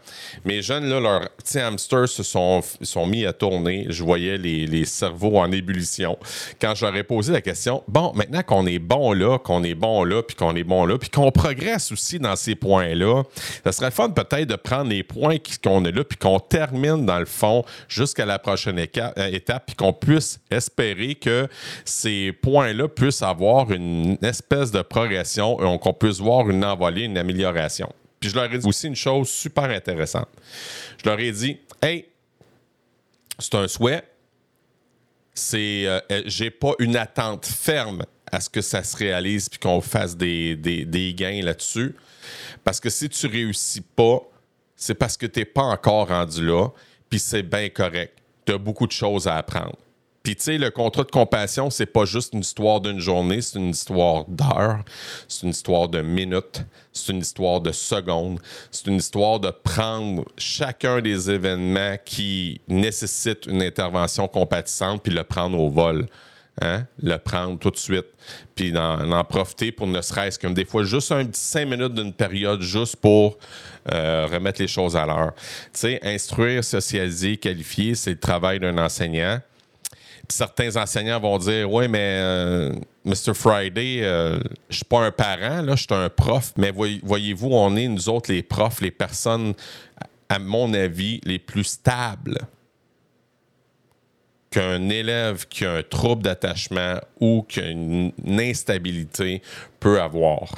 Mes 0.46 0.62
jeunes, 0.62 0.88
là, 0.88 1.00
leurs 1.00 1.30
petits 1.32 1.60
hamsters 1.60 2.08
se 2.08 2.22
sont, 2.22 2.62
sont 2.84 3.08
mis 3.08 3.26
à 3.26 3.34
tourner. 3.34 3.88
Je 3.90 4.04
voyais 4.04 4.38
les, 4.38 4.68
les 4.68 4.86
cerveaux 4.86 5.40
en 5.40 5.52
ébullition. 5.52 6.18
Quand 6.62 6.76
ai 6.94 7.04
posé 7.04 7.34
la 7.34 7.42
question, 7.42 7.84
bon, 7.88 8.12
maintenant 8.14 8.44
qu'on 8.44 8.68
est 8.68 8.78
bon 8.78 9.14
là, 9.14 9.40
qu'on 9.40 9.64
est 9.64 9.74
bon 9.74 10.04
là, 10.04 10.22
puis 10.22 10.36
qu'on 10.36 10.56
est 10.56 10.64
bon 10.64 10.86
là, 10.86 11.00
puis 11.00 11.10
qu'on 11.10 11.32
progresse 11.32 11.92
aussi 11.92 12.20
dans 12.20 12.36
ces 12.36 12.54
points-là, 12.54 13.24
ça 13.64 13.72
serait 13.72 13.92
fun 13.92 14.12
peut-être 14.12 14.48
de 14.48 14.56
prendre 14.56 14.92
les 14.92 15.02
points 15.02 15.38
qu'on 15.64 15.84
est 15.84 15.92
là, 15.92 16.04
puis 16.04 16.18
qu'on 16.18 16.40
termine 16.40 17.08
dans 17.08 17.20
le 17.20 17.26
fond 17.26 17.66
jusqu'à 17.88 18.26
la 18.26 18.38
prochaine 18.38 18.78
euh, 18.78 19.28
étape, 19.32 19.66
puis 19.66 19.76
qu'on 19.76 19.94
puisse 19.94 20.40
espérer 20.52 21.16
que 21.16 21.48
ces 21.86 22.32
points-là 22.34 22.88
puissent 22.88 23.24
avoir 23.24 23.72
une 23.72 24.20
espèce 24.22 24.72
de 24.72 24.84
progression 24.84 25.58
qu'on 25.80 25.94
puisse 25.94 26.20
voir 26.20 26.35
une 26.44 26.64
envolée, 26.64 27.04
une 27.04 27.18
amélioration. 27.18 27.92
Puis 28.20 28.30
je 28.30 28.36
leur 28.36 28.52
ai 28.52 28.58
dit 28.58 28.68
aussi 28.68 28.88
une 28.88 28.96
chose 28.96 29.30
super 29.30 29.66
intéressante. 29.66 30.30
Je 31.04 31.10
leur 31.10 31.20
ai 31.20 31.32
dit, 31.32 31.60
hey, 31.82 32.06
c'est 33.40 33.56
un 33.56 33.68
souhait. 33.68 34.04
C'est, 35.34 35.86
euh, 35.86 36.00
euh, 36.12 36.22
j'ai 36.26 36.50
pas 36.50 36.74
une 36.80 36.96
attente 36.96 37.46
ferme 37.46 38.06
à 38.32 38.40
ce 38.40 38.50
que 38.50 38.62
ça 38.62 38.84
se 38.84 38.96
réalise 38.96 39.50
puis 39.50 39.60
qu'on 39.60 39.82
fasse 39.82 40.16
des, 40.16 41.14
gains 41.16 41.42
là-dessus. 41.42 41.96
Parce 42.64 42.80
que 42.80 42.90
si 42.90 43.10
tu 43.10 43.28
réussis 43.28 43.82
pas, 43.82 44.22
c'est 44.76 44.96
parce 44.96 45.18
que 45.18 45.26
tu 45.26 45.40
n'es 45.40 45.46
pas 45.46 45.64
encore 45.64 46.08
rendu 46.08 46.46
là, 46.46 46.70
puis 47.10 47.20
c'est 47.20 47.44
bien 47.44 47.70
correct. 47.70 48.18
Tu 48.46 48.54
as 48.54 48.58
beaucoup 48.58 48.88
de 48.88 48.92
choses 48.92 49.28
à 49.28 49.36
apprendre. 49.36 49.78
Puis, 50.26 50.36
tu 50.36 50.42
sais, 50.42 50.58
le 50.58 50.72
contrat 50.72 51.04
de 51.04 51.12
compassion, 51.12 51.70
c'est 51.70 51.86
pas 51.86 52.06
juste 52.06 52.34
une 52.34 52.40
histoire 52.40 52.82
d'une 52.82 53.00
journée, 53.00 53.44
c'est 53.44 53.60
une 53.60 53.70
histoire 53.70 54.26
d'heures, 54.28 54.84
c'est 55.28 55.44
une 55.44 55.52
histoire 55.52 55.88
de 55.88 56.02
minutes, 56.02 56.64
c'est 56.92 57.12
une 57.12 57.20
histoire 57.20 57.62
de 57.62 57.72
secondes, 57.72 58.40
c'est 58.72 58.88
une 58.88 58.96
histoire 58.96 59.40
de 59.40 59.52
prendre 59.52 60.26
chacun 60.36 61.00
des 61.00 61.30
événements 61.30 61.98
qui 62.04 62.60
nécessitent 62.68 63.46
une 63.46 63.62
intervention 63.62 64.28
compatissante 64.28 65.04
puis 65.04 65.14
le 65.14 65.24
prendre 65.24 65.60
au 65.60 65.70
vol. 65.70 66.08
Hein? 66.60 66.88
Le 67.04 67.18
prendre 67.18 67.60
tout 67.60 67.70
de 67.70 67.78
suite, 67.78 68.08
puis 68.56 68.72
d'en 68.72 69.24
profiter 69.26 69.72
pour 69.72 69.86
ne 69.86 70.02
serait-ce 70.02 70.40
que 70.40 70.48
des 70.48 70.66
fois 70.66 70.86
juste 70.86 71.12
un 71.12 71.26
petit 71.26 71.40
cinq 71.40 71.68
minutes 71.68 71.94
d'une 71.94 72.14
période 72.14 72.62
juste 72.62 72.96
pour 72.96 73.38
euh, 73.94 74.26
remettre 74.32 74.60
les 74.60 74.68
choses 74.68 74.96
à 74.96 75.06
l'heure. 75.06 75.34
Tu 75.36 75.82
sais, 75.82 76.00
instruire, 76.02 76.64
socialiser, 76.64 77.38
qualifier, 77.38 77.94
c'est 77.94 78.12
le 78.12 78.20
travail 78.20 78.60
d'un 78.60 78.78
enseignant 78.80 79.40
certains 80.30 80.76
enseignants 80.76 81.20
vont 81.20 81.38
dire 81.38 81.72
Oui, 81.72 81.88
mais 81.88 82.18
euh, 82.20 82.74
Mr. 83.06 83.34
Friday, 83.34 84.00
euh, 84.02 84.40
je 84.70 84.78
suis 84.78 84.86
pas 84.86 85.02
un 85.02 85.12
parent, 85.12 85.62
là, 85.62 85.76
je 85.76 85.84
suis 85.84 85.94
un 85.94 86.10
prof. 86.10 86.54
Mais 86.58 86.72
voyez-vous, 86.72 87.50
on 87.50 87.76
est, 87.76 87.88
nous 87.88 88.10
autres, 88.10 88.32
les 88.32 88.44
profs, 88.44 88.82
les 88.82 88.92
personnes, 88.92 89.54
à 90.30 90.40
mon 90.40 90.74
avis, 90.74 91.22
les 91.24 91.40
plus 91.40 91.64
stables 91.64 92.40
qu'un 94.50 94.90
élève 94.90 95.48
qui 95.48 95.66
a 95.66 95.74
un 95.74 95.84
trouble 95.84 96.24
d'attachement 96.24 97.00
ou 97.20 97.44
qui 97.48 97.60
a 97.60 97.70
une 97.70 98.14
instabilité 98.26 99.42
peut 99.80 100.02
avoir. 100.02 100.50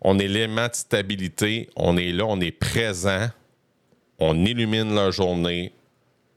On 0.00 0.18
est 0.18 0.28
l'élément 0.28 0.68
de 0.68 0.74
stabilité, 0.74 1.68
on 1.74 1.96
est 1.96 2.12
là, 2.12 2.24
on 2.26 2.40
est 2.40 2.52
présent, 2.52 3.28
on 4.20 4.44
illumine 4.44 4.94
leur 4.94 5.10
journée, 5.10 5.72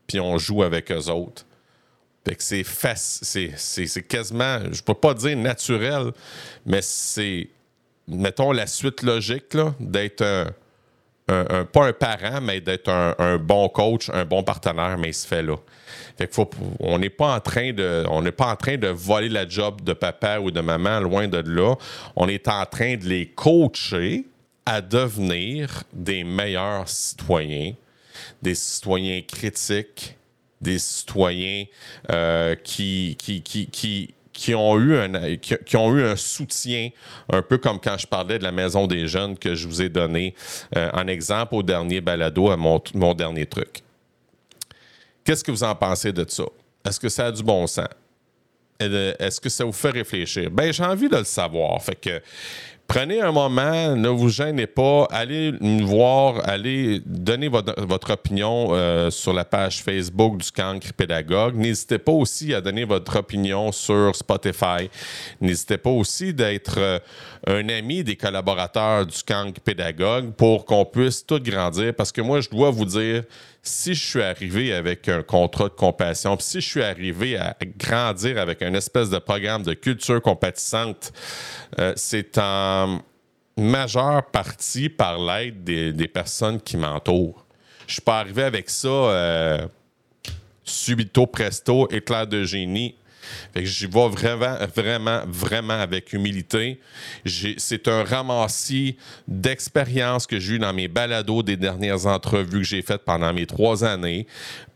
puis 0.08 0.20
on 0.20 0.40
joue 0.40 0.64
avec 0.64 0.92
eux 0.92 1.10
autres. 1.10 1.46
Fait 2.24 2.36
que 2.36 2.44
c'est 2.44 2.64
c'est 3.58 4.08
quasiment, 4.08 4.60
je 4.72 4.82
peux 4.84 4.94
pas 4.94 5.14
dire 5.14 5.36
naturel, 5.38 6.12
mais 6.66 6.82
c'est, 6.82 7.50
mettons, 8.08 8.52
la 8.52 8.68
suite 8.68 9.02
logique 9.02 9.58
d'être 9.80 10.24
un, 11.28 11.66
pas 11.66 11.88
un 11.88 11.94
parent, 11.94 12.42
mais 12.42 12.62
d'être 12.62 12.90
un, 12.90 13.38
bon 13.38 13.70
coach, 13.70 14.10
un 14.14 14.26
bon 14.26 14.44
partenaire, 14.44 14.98
mais 14.98 15.10
il 15.10 15.14
se 15.14 15.26
fait 15.26 15.42
là. 15.42 15.56
Fait 16.18 16.28
que 16.28 16.34
faut, 16.34 16.50
on 16.80 17.00
n'est 17.00 17.10
pas 17.10 17.36
en 17.36 17.40
train 17.40 17.74
de, 17.74 18.06
on 18.10 18.22
n'est 18.22 18.32
pas 18.32 18.52
en 18.52 18.56
train 18.56 18.78
de 18.78 18.88
voler 18.88 19.30
la 19.30 19.48
job 19.48 19.82
de 19.82 19.94
papa 19.94 20.40
ou 20.40 20.52
de 20.52 20.62
maman, 20.62 21.00
loin 21.00 21.28
de 21.28 21.38
là. 21.38 21.76
On 22.16 22.28
est 22.28 22.48
en 22.48 22.66
train 22.66 22.98
de 22.98 23.06
les 23.06 23.28
coacher 23.28 24.26
à 24.66 24.82
devenir 24.82 25.84
des 25.94 26.24
meilleurs 26.24 26.88
citoyens, 26.88 27.74
des 28.42 28.56
citoyens 28.56 29.22
critiques, 29.22 30.18
des 30.62 30.80
citoyens 30.80 31.66
euh, 32.12 32.56
qui, 32.56 33.16
qui, 33.18 33.42
qui, 33.42 34.14
qui, 34.32 34.56
ont 34.56 34.80
eu 34.80 34.96
un, 34.96 35.36
qui, 35.38 35.76
ont 35.76 35.96
eu 35.96 36.04
un 36.04 36.16
soutien, 36.16 36.90
un 37.30 37.42
peu 37.42 37.58
comme 37.58 37.80
quand 37.80 37.98
je 37.98 38.08
parlais 38.08 38.38
de 38.38 38.44
la 38.44 38.52
Maison 38.52 38.88
des 38.88 39.08
Jeunes 39.08 39.38
que 39.38 39.56
je 39.56 39.68
vous 39.68 39.82
ai 39.82 39.90
donné 39.90 40.36
euh, 40.76 40.90
en 40.94 41.08
exemple 41.08 41.56
au 41.56 41.64
dernier 41.64 42.02
balado, 42.02 42.50
à 42.50 42.58
mon, 42.58 42.82
mon 42.94 43.14
dernier 43.14 43.46
truc. 43.46 43.82
Qu'est-ce 45.24 45.44
que 45.44 45.52
vous 45.52 45.64
en 45.64 45.76
pensez 45.76 46.12
de 46.12 46.26
ça? 46.28 46.46
Est-ce 46.86 47.00
que 47.00 47.10
ça 47.10 47.28
a 47.28 47.32
du 47.32 47.44
bon 47.44 47.68
sens? 47.68 47.88
Est-ce 48.80 49.40
que 49.40 49.50
ça 49.50 49.64
vous 49.64 49.72
fait 49.72 49.92
réfléchir? 49.92 50.50
Ben, 50.50 50.74
j'ai 50.74 50.84
envie 50.84 51.08
de 51.08 51.18
le 51.18 51.24
savoir. 51.24 51.80
Fait 51.84 51.96
que 51.96 52.20
prenez 52.94 53.22
un 53.22 53.32
moment, 53.32 53.96
ne 53.96 54.10
vous 54.10 54.28
gênez 54.28 54.68
pas, 54.68 55.08
allez 55.12 55.54
nous 55.62 55.88
voir, 55.88 56.42
allez 56.44 57.02
donner 57.06 57.48
votre, 57.48 58.12
opinion 58.12 58.70
euh, 58.72 59.10
sur 59.10 59.32
la 59.32 59.46
page 59.46 59.82
Facebook 59.82 60.36
du 60.38 60.52
Cancre 60.52 60.92
Pédagogue. 60.92 61.56
N'hésitez 61.56 62.00
pas 62.00 62.12
aussi 62.12 62.54
à 62.54 62.60
donner 62.60 62.84
votre 62.84 63.18
opinion 63.20 63.72
sur 63.72 64.14
Spotify. 64.14 64.90
N'hésitez 65.40 65.78
pas 65.78 65.90
aussi 65.90 66.34
d'être 66.34 66.80
euh, 66.80 67.00
un 67.48 67.70
ami 67.70 68.04
des 68.04 68.18
collaborateurs 68.18 69.06
du 69.06 69.24
Cancre 69.24 69.62
Pédagogue 69.62 70.34
pour 70.34 70.66
qu'on 70.66 70.84
puisse 70.84 71.26
tout 71.26 71.40
grandir. 71.40 71.94
Parce 71.96 72.12
que 72.12 72.20
moi, 72.20 72.42
je 72.42 72.50
dois 72.50 72.72
vous 72.72 72.86
dire, 72.86 73.24
si 73.64 73.94
je 73.94 74.04
suis 74.04 74.22
arrivé 74.22 74.74
avec 74.74 75.08
un 75.08 75.22
contrat 75.22 75.66
de 75.66 75.74
compassion, 75.74 76.38
si 76.40 76.62
je 76.62 76.68
suis 76.68 76.84
arrivé 76.84 77.38
à 77.38 77.56
grandir 77.78 78.40
avec 78.40 78.62
un 78.62 78.74
espèce 78.74 79.10
de 79.10 79.20
programme 79.20 79.64
de 79.64 79.74
culture 79.74 80.22
compatissante, 80.22 81.14
euh, 81.80 81.94
c'est 81.96 82.38
en 82.40 83.02
majeure 83.58 84.26
partie 84.32 84.90
par 84.90 85.20
l'aide 85.20 85.64
des, 85.64 86.08
personnes 86.08 86.60
qui 86.60 86.78
m'entourent. 86.78 87.46
Je 87.86 87.94
suis 87.94 88.02
pas 88.02 88.20
arrivé 88.20 88.44
avec 88.44 88.70
ça 88.70 88.88
euh, 88.88 89.68
subito 90.64 91.28
presto, 91.28 91.88
éclair 91.92 92.26
de 92.26 92.44
génie. 92.44 92.96
Fait 93.54 93.62
que 93.62 93.66
j'y 93.66 93.88
vraiment, 93.88 94.58
vraiment, 94.76 95.22
vraiment 95.28 95.80
avec 95.80 96.14
humilité. 96.14 96.80
C'est 97.58 97.88
un 97.88 98.04
ramassis 98.04 98.98
d'expériences 99.28 100.28
que 100.28 100.40
j'ai 100.40 100.56
eu 100.56 100.60
dans 100.60 100.74
mes 100.74 100.88
balados 100.88 101.44
des 101.44 101.58
dernières 101.58 102.06
entrevues 102.06 102.60
que 102.60 102.68
j'ai 102.68 102.82
faites 102.82 103.04
pendant 103.04 103.34
mes 103.34 103.46
trois 103.46 103.84
années, 103.84 104.28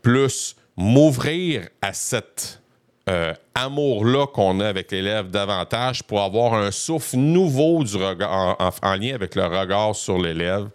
plus 0.02 0.56
m'ouvrir 0.76 1.68
à 1.82 1.92
cet 1.92 2.60
euh, 3.08 3.32
amour-là 3.54 4.26
qu'on 4.26 4.58
a 4.60 4.66
avec 4.66 4.90
l'élève 4.90 5.30
davantage 5.30 6.02
pour 6.02 6.22
avoir 6.22 6.54
un 6.54 6.72
souffle 6.72 7.16
nouveau 7.16 7.84
du 7.84 7.96
regard, 7.96 8.56
en 8.82 8.94
lien 8.96 9.14
avec 9.14 9.36
le 9.36 9.44
regard 9.44 9.94
sur 9.94 10.18
l'élève, 10.18 10.68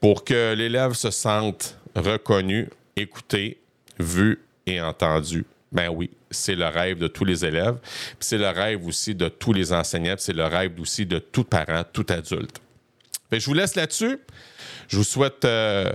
pour 0.00 0.24
que 0.24 0.54
l'élève 0.54 0.92
se 0.92 1.10
sente 1.10 1.76
reconnu, 1.96 2.68
écouté, 2.96 3.58
vu 3.98 4.40
et 4.66 4.80
entendu. 4.80 5.44
Ben 5.72 5.88
oui, 5.88 6.10
c'est 6.36 6.54
le 6.54 6.66
rêve 6.66 6.98
de 6.98 7.08
tous 7.08 7.24
les 7.24 7.44
élèves. 7.44 7.76
C'est 8.20 8.38
le 8.38 8.48
rêve 8.48 8.86
aussi 8.86 9.14
de 9.14 9.28
tous 9.28 9.52
les 9.52 9.72
enseignants. 9.72 10.16
C'est 10.18 10.32
le 10.32 10.44
rêve 10.44 10.72
aussi 10.80 11.06
de 11.06 11.18
tout 11.18 11.44
parent, 11.44 11.82
tout 11.92 12.06
adulte. 12.08 12.60
je 13.32 13.44
vous 13.44 13.54
laisse 13.54 13.74
là-dessus. 13.74 14.18
Je 14.88 14.96
vous 14.96 15.04
souhaite 15.04 15.44
euh, 15.44 15.90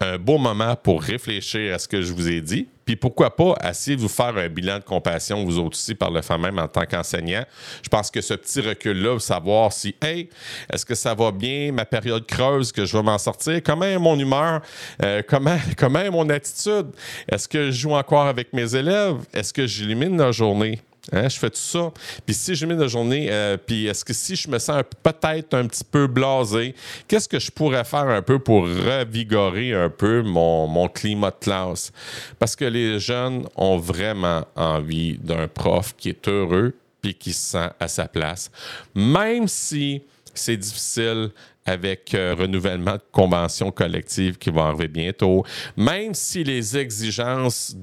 un 0.00 0.18
beau 0.18 0.38
moment 0.38 0.76
pour 0.76 1.02
réfléchir 1.02 1.74
à 1.74 1.78
ce 1.78 1.88
que 1.88 2.02
je 2.02 2.12
vous 2.12 2.28
ai 2.28 2.40
dit. 2.40 2.68
Puis 2.84 2.96
pourquoi 2.96 3.34
pas 3.36 3.54
essayer 3.68 3.96
de 3.96 4.00
vous 4.00 4.08
faire 4.08 4.36
un 4.36 4.48
bilan 4.48 4.78
de 4.78 4.84
compassion, 4.84 5.44
vous 5.44 5.58
autres 5.58 5.76
aussi, 5.76 5.94
par 5.94 6.10
le 6.10 6.22
fait 6.22 6.38
même 6.38 6.58
en 6.58 6.68
tant 6.68 6.86
qu'enseignant. 6.86 7.44
Je 7.82 7.88
pense 7.88 8.10
que 8.10 8.20
ce 8.20 8.32
petit 8.32 8.60
recul-là, 8.60 9.18
savoir 9.18 9.72
si, 9.72 9.94
hey, 10.00 10.30
est-ce 10.72 10.86
que 10.86 10.94
ça 10.94 11.14
va 11.14 11.30
bien, 11.30 11.72
ma 11.72 11.84
période 11.84 12.24
creuse, 12.26 12.72
que 12.72 12.86
je 12.86 12.96
vais 12.96 13.02
m'en 13.02 13.18
sortir? 13.18 13.60
Comment 13.62 13.84
est 13.84 13.98
mon 13.98 14.18
humeur? 14.18 14.62
Euh, 15.02 15.22
comment, 15.26 15.58
comment 15.76 16.00
est 16.00 16.10
mon 16.10 16.28
attitude? 16.30 16.86
Est-ce 17.30 17.46
que 17.46 17.66
je 17.66 17.78
joue 17.78 17.92
encore 17.92 18.26
avec 18.26 18.52
mes 18.52 18.74
élèves? 18.74 19.16
Est-ce 19.34 19.52
que 19.52 19.66
j'élimine 19.66 20.16
la 20.16 20.32
journée? 20.32 20.80
Hein, 21.12 21.28
je 21.28 21.38
fais 21.38 21.50
tout 21.50 21.56
ça. 21.56 21.92
Puis 22.26 22.34
si 22.34 22.54
je 22.54 22.66
mets 22.66 22.74
la 22.74 22.86
journée, 22.86 23.28
euh, 23.30 23.56
puis 23.56 23.86
est-ce 23.86 24.04
que 24.04 24.12
si 24.12 24.36
je 24.36 24.48
me 24.48 24.58
sens 24.58 24.82
peut-être 25.02 25.54
un 25.54 25.66
petit 25.66 25.84
peu 25.84 26.06
blasé, 26.06 26.74
qu'est-ce 27.06 27.28
que 27.28 27.38
je 27.38 27.50
pourrais 27.50 27.84
faire 27.84 28.08
un 28.08 28.22
peu 28.22 28.38
pour 28.38 28.64
revigorer 28.64 29.72
un 29.72 29.90
peu 29.90 30.22
mon, 30.22 30.66
mon 30.66 30.88
climat 30.88 31.30
de 31.30 31.36
classe? 31.40 31.92
Parce 32.38 32.54
que 32.54 32.64
les 32.64 32.98
jeunes 32.98 33.46
ont 33.56 33.78
vraiment 33.78 34.46
envie 34.54 35.18
d'un 35.18 35.48
prof 35.48 35.94
qui 35.96 36.10
est 36.10 36.28
heureux 36.28 36.74
puis 37.00 37.14
qui 37.14 37.32
se 37.32 37.52
sent 37.52 37.70
à 37.78 37.88
sa 37.88 38.08
place. 38.08 38.50
Même 38.94 39.48
si 39.48 40.02
c'est 40.34 40.56
difficile 40.56 41.30
avec 41.68 42.14
euh, 42.14 42.34
renouvellement 42.34 42.94
de 42.94 43.02
conventions 43.12 43.70
collectives 43.70 44.38
qui 44.38 44.48
vont 44.48 44.62
arriver 44.62 44.88
bientôt. 44.88 45.44
Même 45.76 46.14
si 46.14 46.42
les 46.42 46.78
exigences 46.78 47.76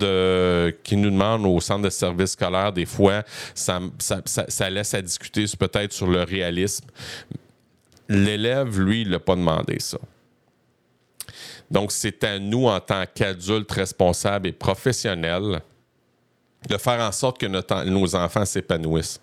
qui 0.83 0.97
nous 0.97 1.11
demandent 1.11 1.45
au 1.45 1.59
centre 1.59 1.83
de 1.83 1.89
services 1.91 2.31
scolaires, 2.31 2.73
des 2.73 2.87
fois, 2.87 3.23
ça, 3.53 3.79
laisse 4.69 4.93
à 4.93 5.01
discuter 5.01 5.45
peut-être 5.57 5.93
sur 5.93 6.07
le 6.07 6.23
réalisme. 6.23 6.85
L'élève, 8.09 8.79
lui, 8.79 9.01
il 9.01 9.09
n'a 9.09 9.19
pas 9.19 9.35
demandé 9.35 9.79
ça. 9.79 9.99
Donc, 11.69 11.91
c'est 11.91 12.23
à 12.23 12.39
nous, 12.39 12.65
en 12.67 12.79
tant 12.79 13.03
qu'adultes 13.13 13.71
responsables 13.71 14.47
et 14.47 14.51
professionnels, 14.51 15.61
de 16.67 16.77
faire 16.77 17.01
en 17.01 17.11
sorte 17.11 17.39
que 17.39 17.45
nos 17.45 18.15
enfants 18.15 18.45
s'épanouissent. 18.45 19.19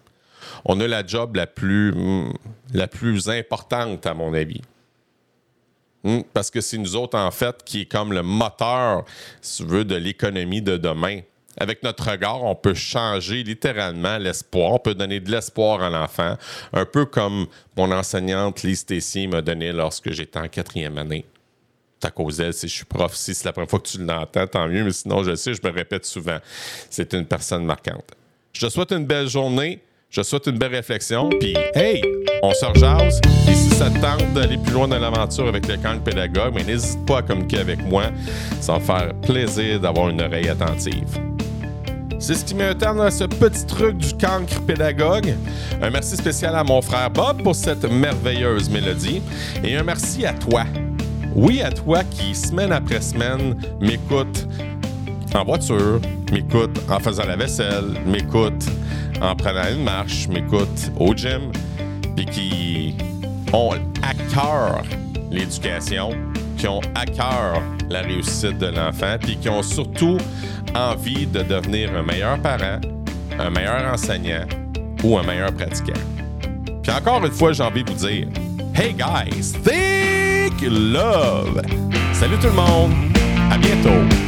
On 0.65 0.81
a 0.81 0.87
la 0.87 1.07
job 1.07 1.37
la 1.37 1.47
plus, 1.47 1.93
hmm, 1.93 2.33
la 2.73 2.89
plus 2.89 3.29
importante, 3.29 4.07
à 4.07 4.15
mon 4.15 4.35
avis. 4.35 4.63
Hmm, 6.05 6.21
parce 6.33 6.51
que 6.51 6.61
c'est 6.61 6.79
nous 6.79 6.97
autres, 6.97 7.19
en 7.19 7.31
fait, 7.31 7.63
qui 7.65 7.83
est 7.83 7.87
comme 7.87 8.13
le 8.13 8.23
moteur, 8.23 9.05
si 9.41 9.63
tu 9.63 9.69
veux, 9.69 9.85
de 9.85 9.95
l'économie 9.95 10.63
de 10.63 10.77
demain. 10.77 11.21
Avec 11.59 11.83
notre 11.83 12.11
regard, 12.11 12.43
on 12.43 12.55
peut 12.55 12.75
changer 12.75 13.43
littéralement 13.43 14.19
l'espoir. 14.19 14.73
On 14.73 14.79
peut 14.79 14.95
donner 14.95 15.21
de 15.21 15.31
l'espoir 15.31 15.83
à 15.83 15.91
l'enfant, 15.91 16.37
un 16.73 16.85
peu 16.85 17.05
comme 17.05 17.47
mon 17.77 17.93
enseignante 17.93 18.63
Lise 18.63 18.87
Tessier 18.87 19.27
m'a 19.27 19.43
donné 19.43 19.71
lorsque 19.73 20.11
j'étais 20.13 20.39
en 20.39 20.49
quatrième 20.49 20.99
année. 20.99 21.27
À 22.03 22.11
cause 22.11 22.39
d'elle, 22.39 22.55
si 22.55 22.67
je 22.67 22.75
suis 22.75 22.85
prof, 22.85 23.15
si 23.15 23.33
c'est 23.33 23.45
la 23.45 23.53
première 23.53 23.71
fois 23.71 23.79
que 23.79 23.87
tu 23.87 23.99
l'entends, 23.99 24.47
tant 24.49 24.67
mieux, 24.67 24.83
mais 24.83 24.93
sinon, 24.93 25.23
je 25.23 25.37
sais, 25.37 25.55
je 25.55 25.61
me 25.63 25.71
répète 25.71 26.05
souvent. 26.05 26.39
C'est 26.91 27.13
une 27.15 27.27
personne 27.27 27.65
marquante. 27.65 28.11
Je 28.53 28.67
te 28.67 28.73
souhaite 28.73 28.91
une 28.91 29.07
belle 29.07 29.29
journée. 29.29 29.81
Je 30.13 30.21
te 30.21 30.27
souhaite 30.27 30.47
une 30.47 30.59
belle 30.59 30.75
réflexion. 30.75 31.31
Puis, 31.41 31.55
hey, 31.75 32.03
on 32.43 32.53
se 32.53 32.67
rejase. 32.67 33.19
Et 33.49 33.55
si 33.55 33.71
ça 33.71 33.89
te 33.89 33.99
tente 33.99 34.31
d'aller 34.35 34.59
plus 34.59 34.75
loin 34.75 34.87
dans 34.87 34.99
l'aventure 34.99 35.49
avec 35.49 35.67
le 35.67 35.79
camp 35.79 35.99
pédagogue, 36.05 36.53
mais 36.55 36.65
n'hésite 36.65 37.03
pas 37.07 37.21
à 37.21 37.23
communiquer 37.23 37.61
avec 37.61 37.83
moi. 37.87 38.05
Ça 38.61 38.75
va 38.75 38.79
me 38.79 38.85
faire 38.85 39.15
plaisir 39.23 39.81
d'avoir 39.81 40.11
une 40.11 40.21
oreille 40.21 40.51
attentive. 40.51 41.19
C'est 42.19 42.35
ce 42.35 42.45
qui 42.45 42.55
met 42.55 42.65
un 42.65 42.75
terme 42.75 43.01
à 43.01 43.11
ce 43.11 43.25
petit 43.25 43.65
truc 43.65 43.97
du 43.97 44.13
cancre 44.13 44.61
pédagogue. 44.67 45.35
Un 45.81 45.89
merci 45.89 46.19
spécial 46.19 46.57
à 46.57 46.63
mon 46.63 46.83
frère 46.83 47.09
Bob 47.09 47.43
pour 47.43 47.55
cette 47.55 47.91
merveilleuse 47.91 48.69
mélodie. 48.69 49.23
Et 49.65 49.79
un 49.79 49.83
merci 49.83 50.27
à 50.27 50.35
toi. 50.35 50.65
Oui, 51.35 51.63
à 51.63 51.71
toi 51.71 52.05
qui, 52.05 52.35
semaine 52.35 52.73
après 52.73 53.01
semaine, 53.01 53.57
m'écoute 53.81 54.47
en 55.35 55.45
voiture, 55.45 56.03
m'écoute 56.31 56.79
en 56.91 57.01
faisant 57.01 57.25
la 57.25 57.37
vaisselle, 57.37 57.95
m'écoute 58.05 58.63
en 59.23 59.37
prenant 59.37 59.69
une 59.71 59.85
marche, 59.85 60.29
m'écoute 60.29 60.91
au 60.99 61.15
gym, 61.15 61.53
puis 62.17 62.27
qui 62.27 62.97
ont 63.53 63.71
à 64.03 64.15
cœur 64.35 64.83
l'éducation, 65.31 66.11
qui 66.59 66.67
ont 66.67 66.81
à 66.95 67.07
cœur 67.07 67.63
la 67.89 68.01
réussite 68.03 68.59
de 68.59 68.67
l'enfant, 68.67 69.17
puis 69.21 69.37
qui 69.37 69.49
ont 69.49 69.63
surtout 69.63 70.19
envie 70.75 71.27
de 71.27 71.43
devenir 71.43 71.95
un 71.95 72.03
meilleur 72.03 72.39
parent, 72.41 72.81
un 73.39 73.51
meilleur 73.51 73.93
enseignant 73.93 74.45
ou 75.05 75.17
un 75.19 75.23
meilleur 75.23 75.53
pratiquant. 75.53 76.01
Puis 76.83 76.93
encore 76.93 77.25
une 77.25 77.33
fois, 77.33 77.53
j'ai 77.53 77.63
envie 77.63 77.85
de 77.85 77.91
vous 77.91 78.07
dire 78.07 78.27
Hey 78.75 78.93
guys, 78.93 79.53
think 79.63 80.61
love! 80.63 81.63
Salut 82.13 82.39
tout 82.39 82.49
le 82.49 82.53
monde! 82.53 82.93
À 83.51 83.59
bientôt! 83.59 84.22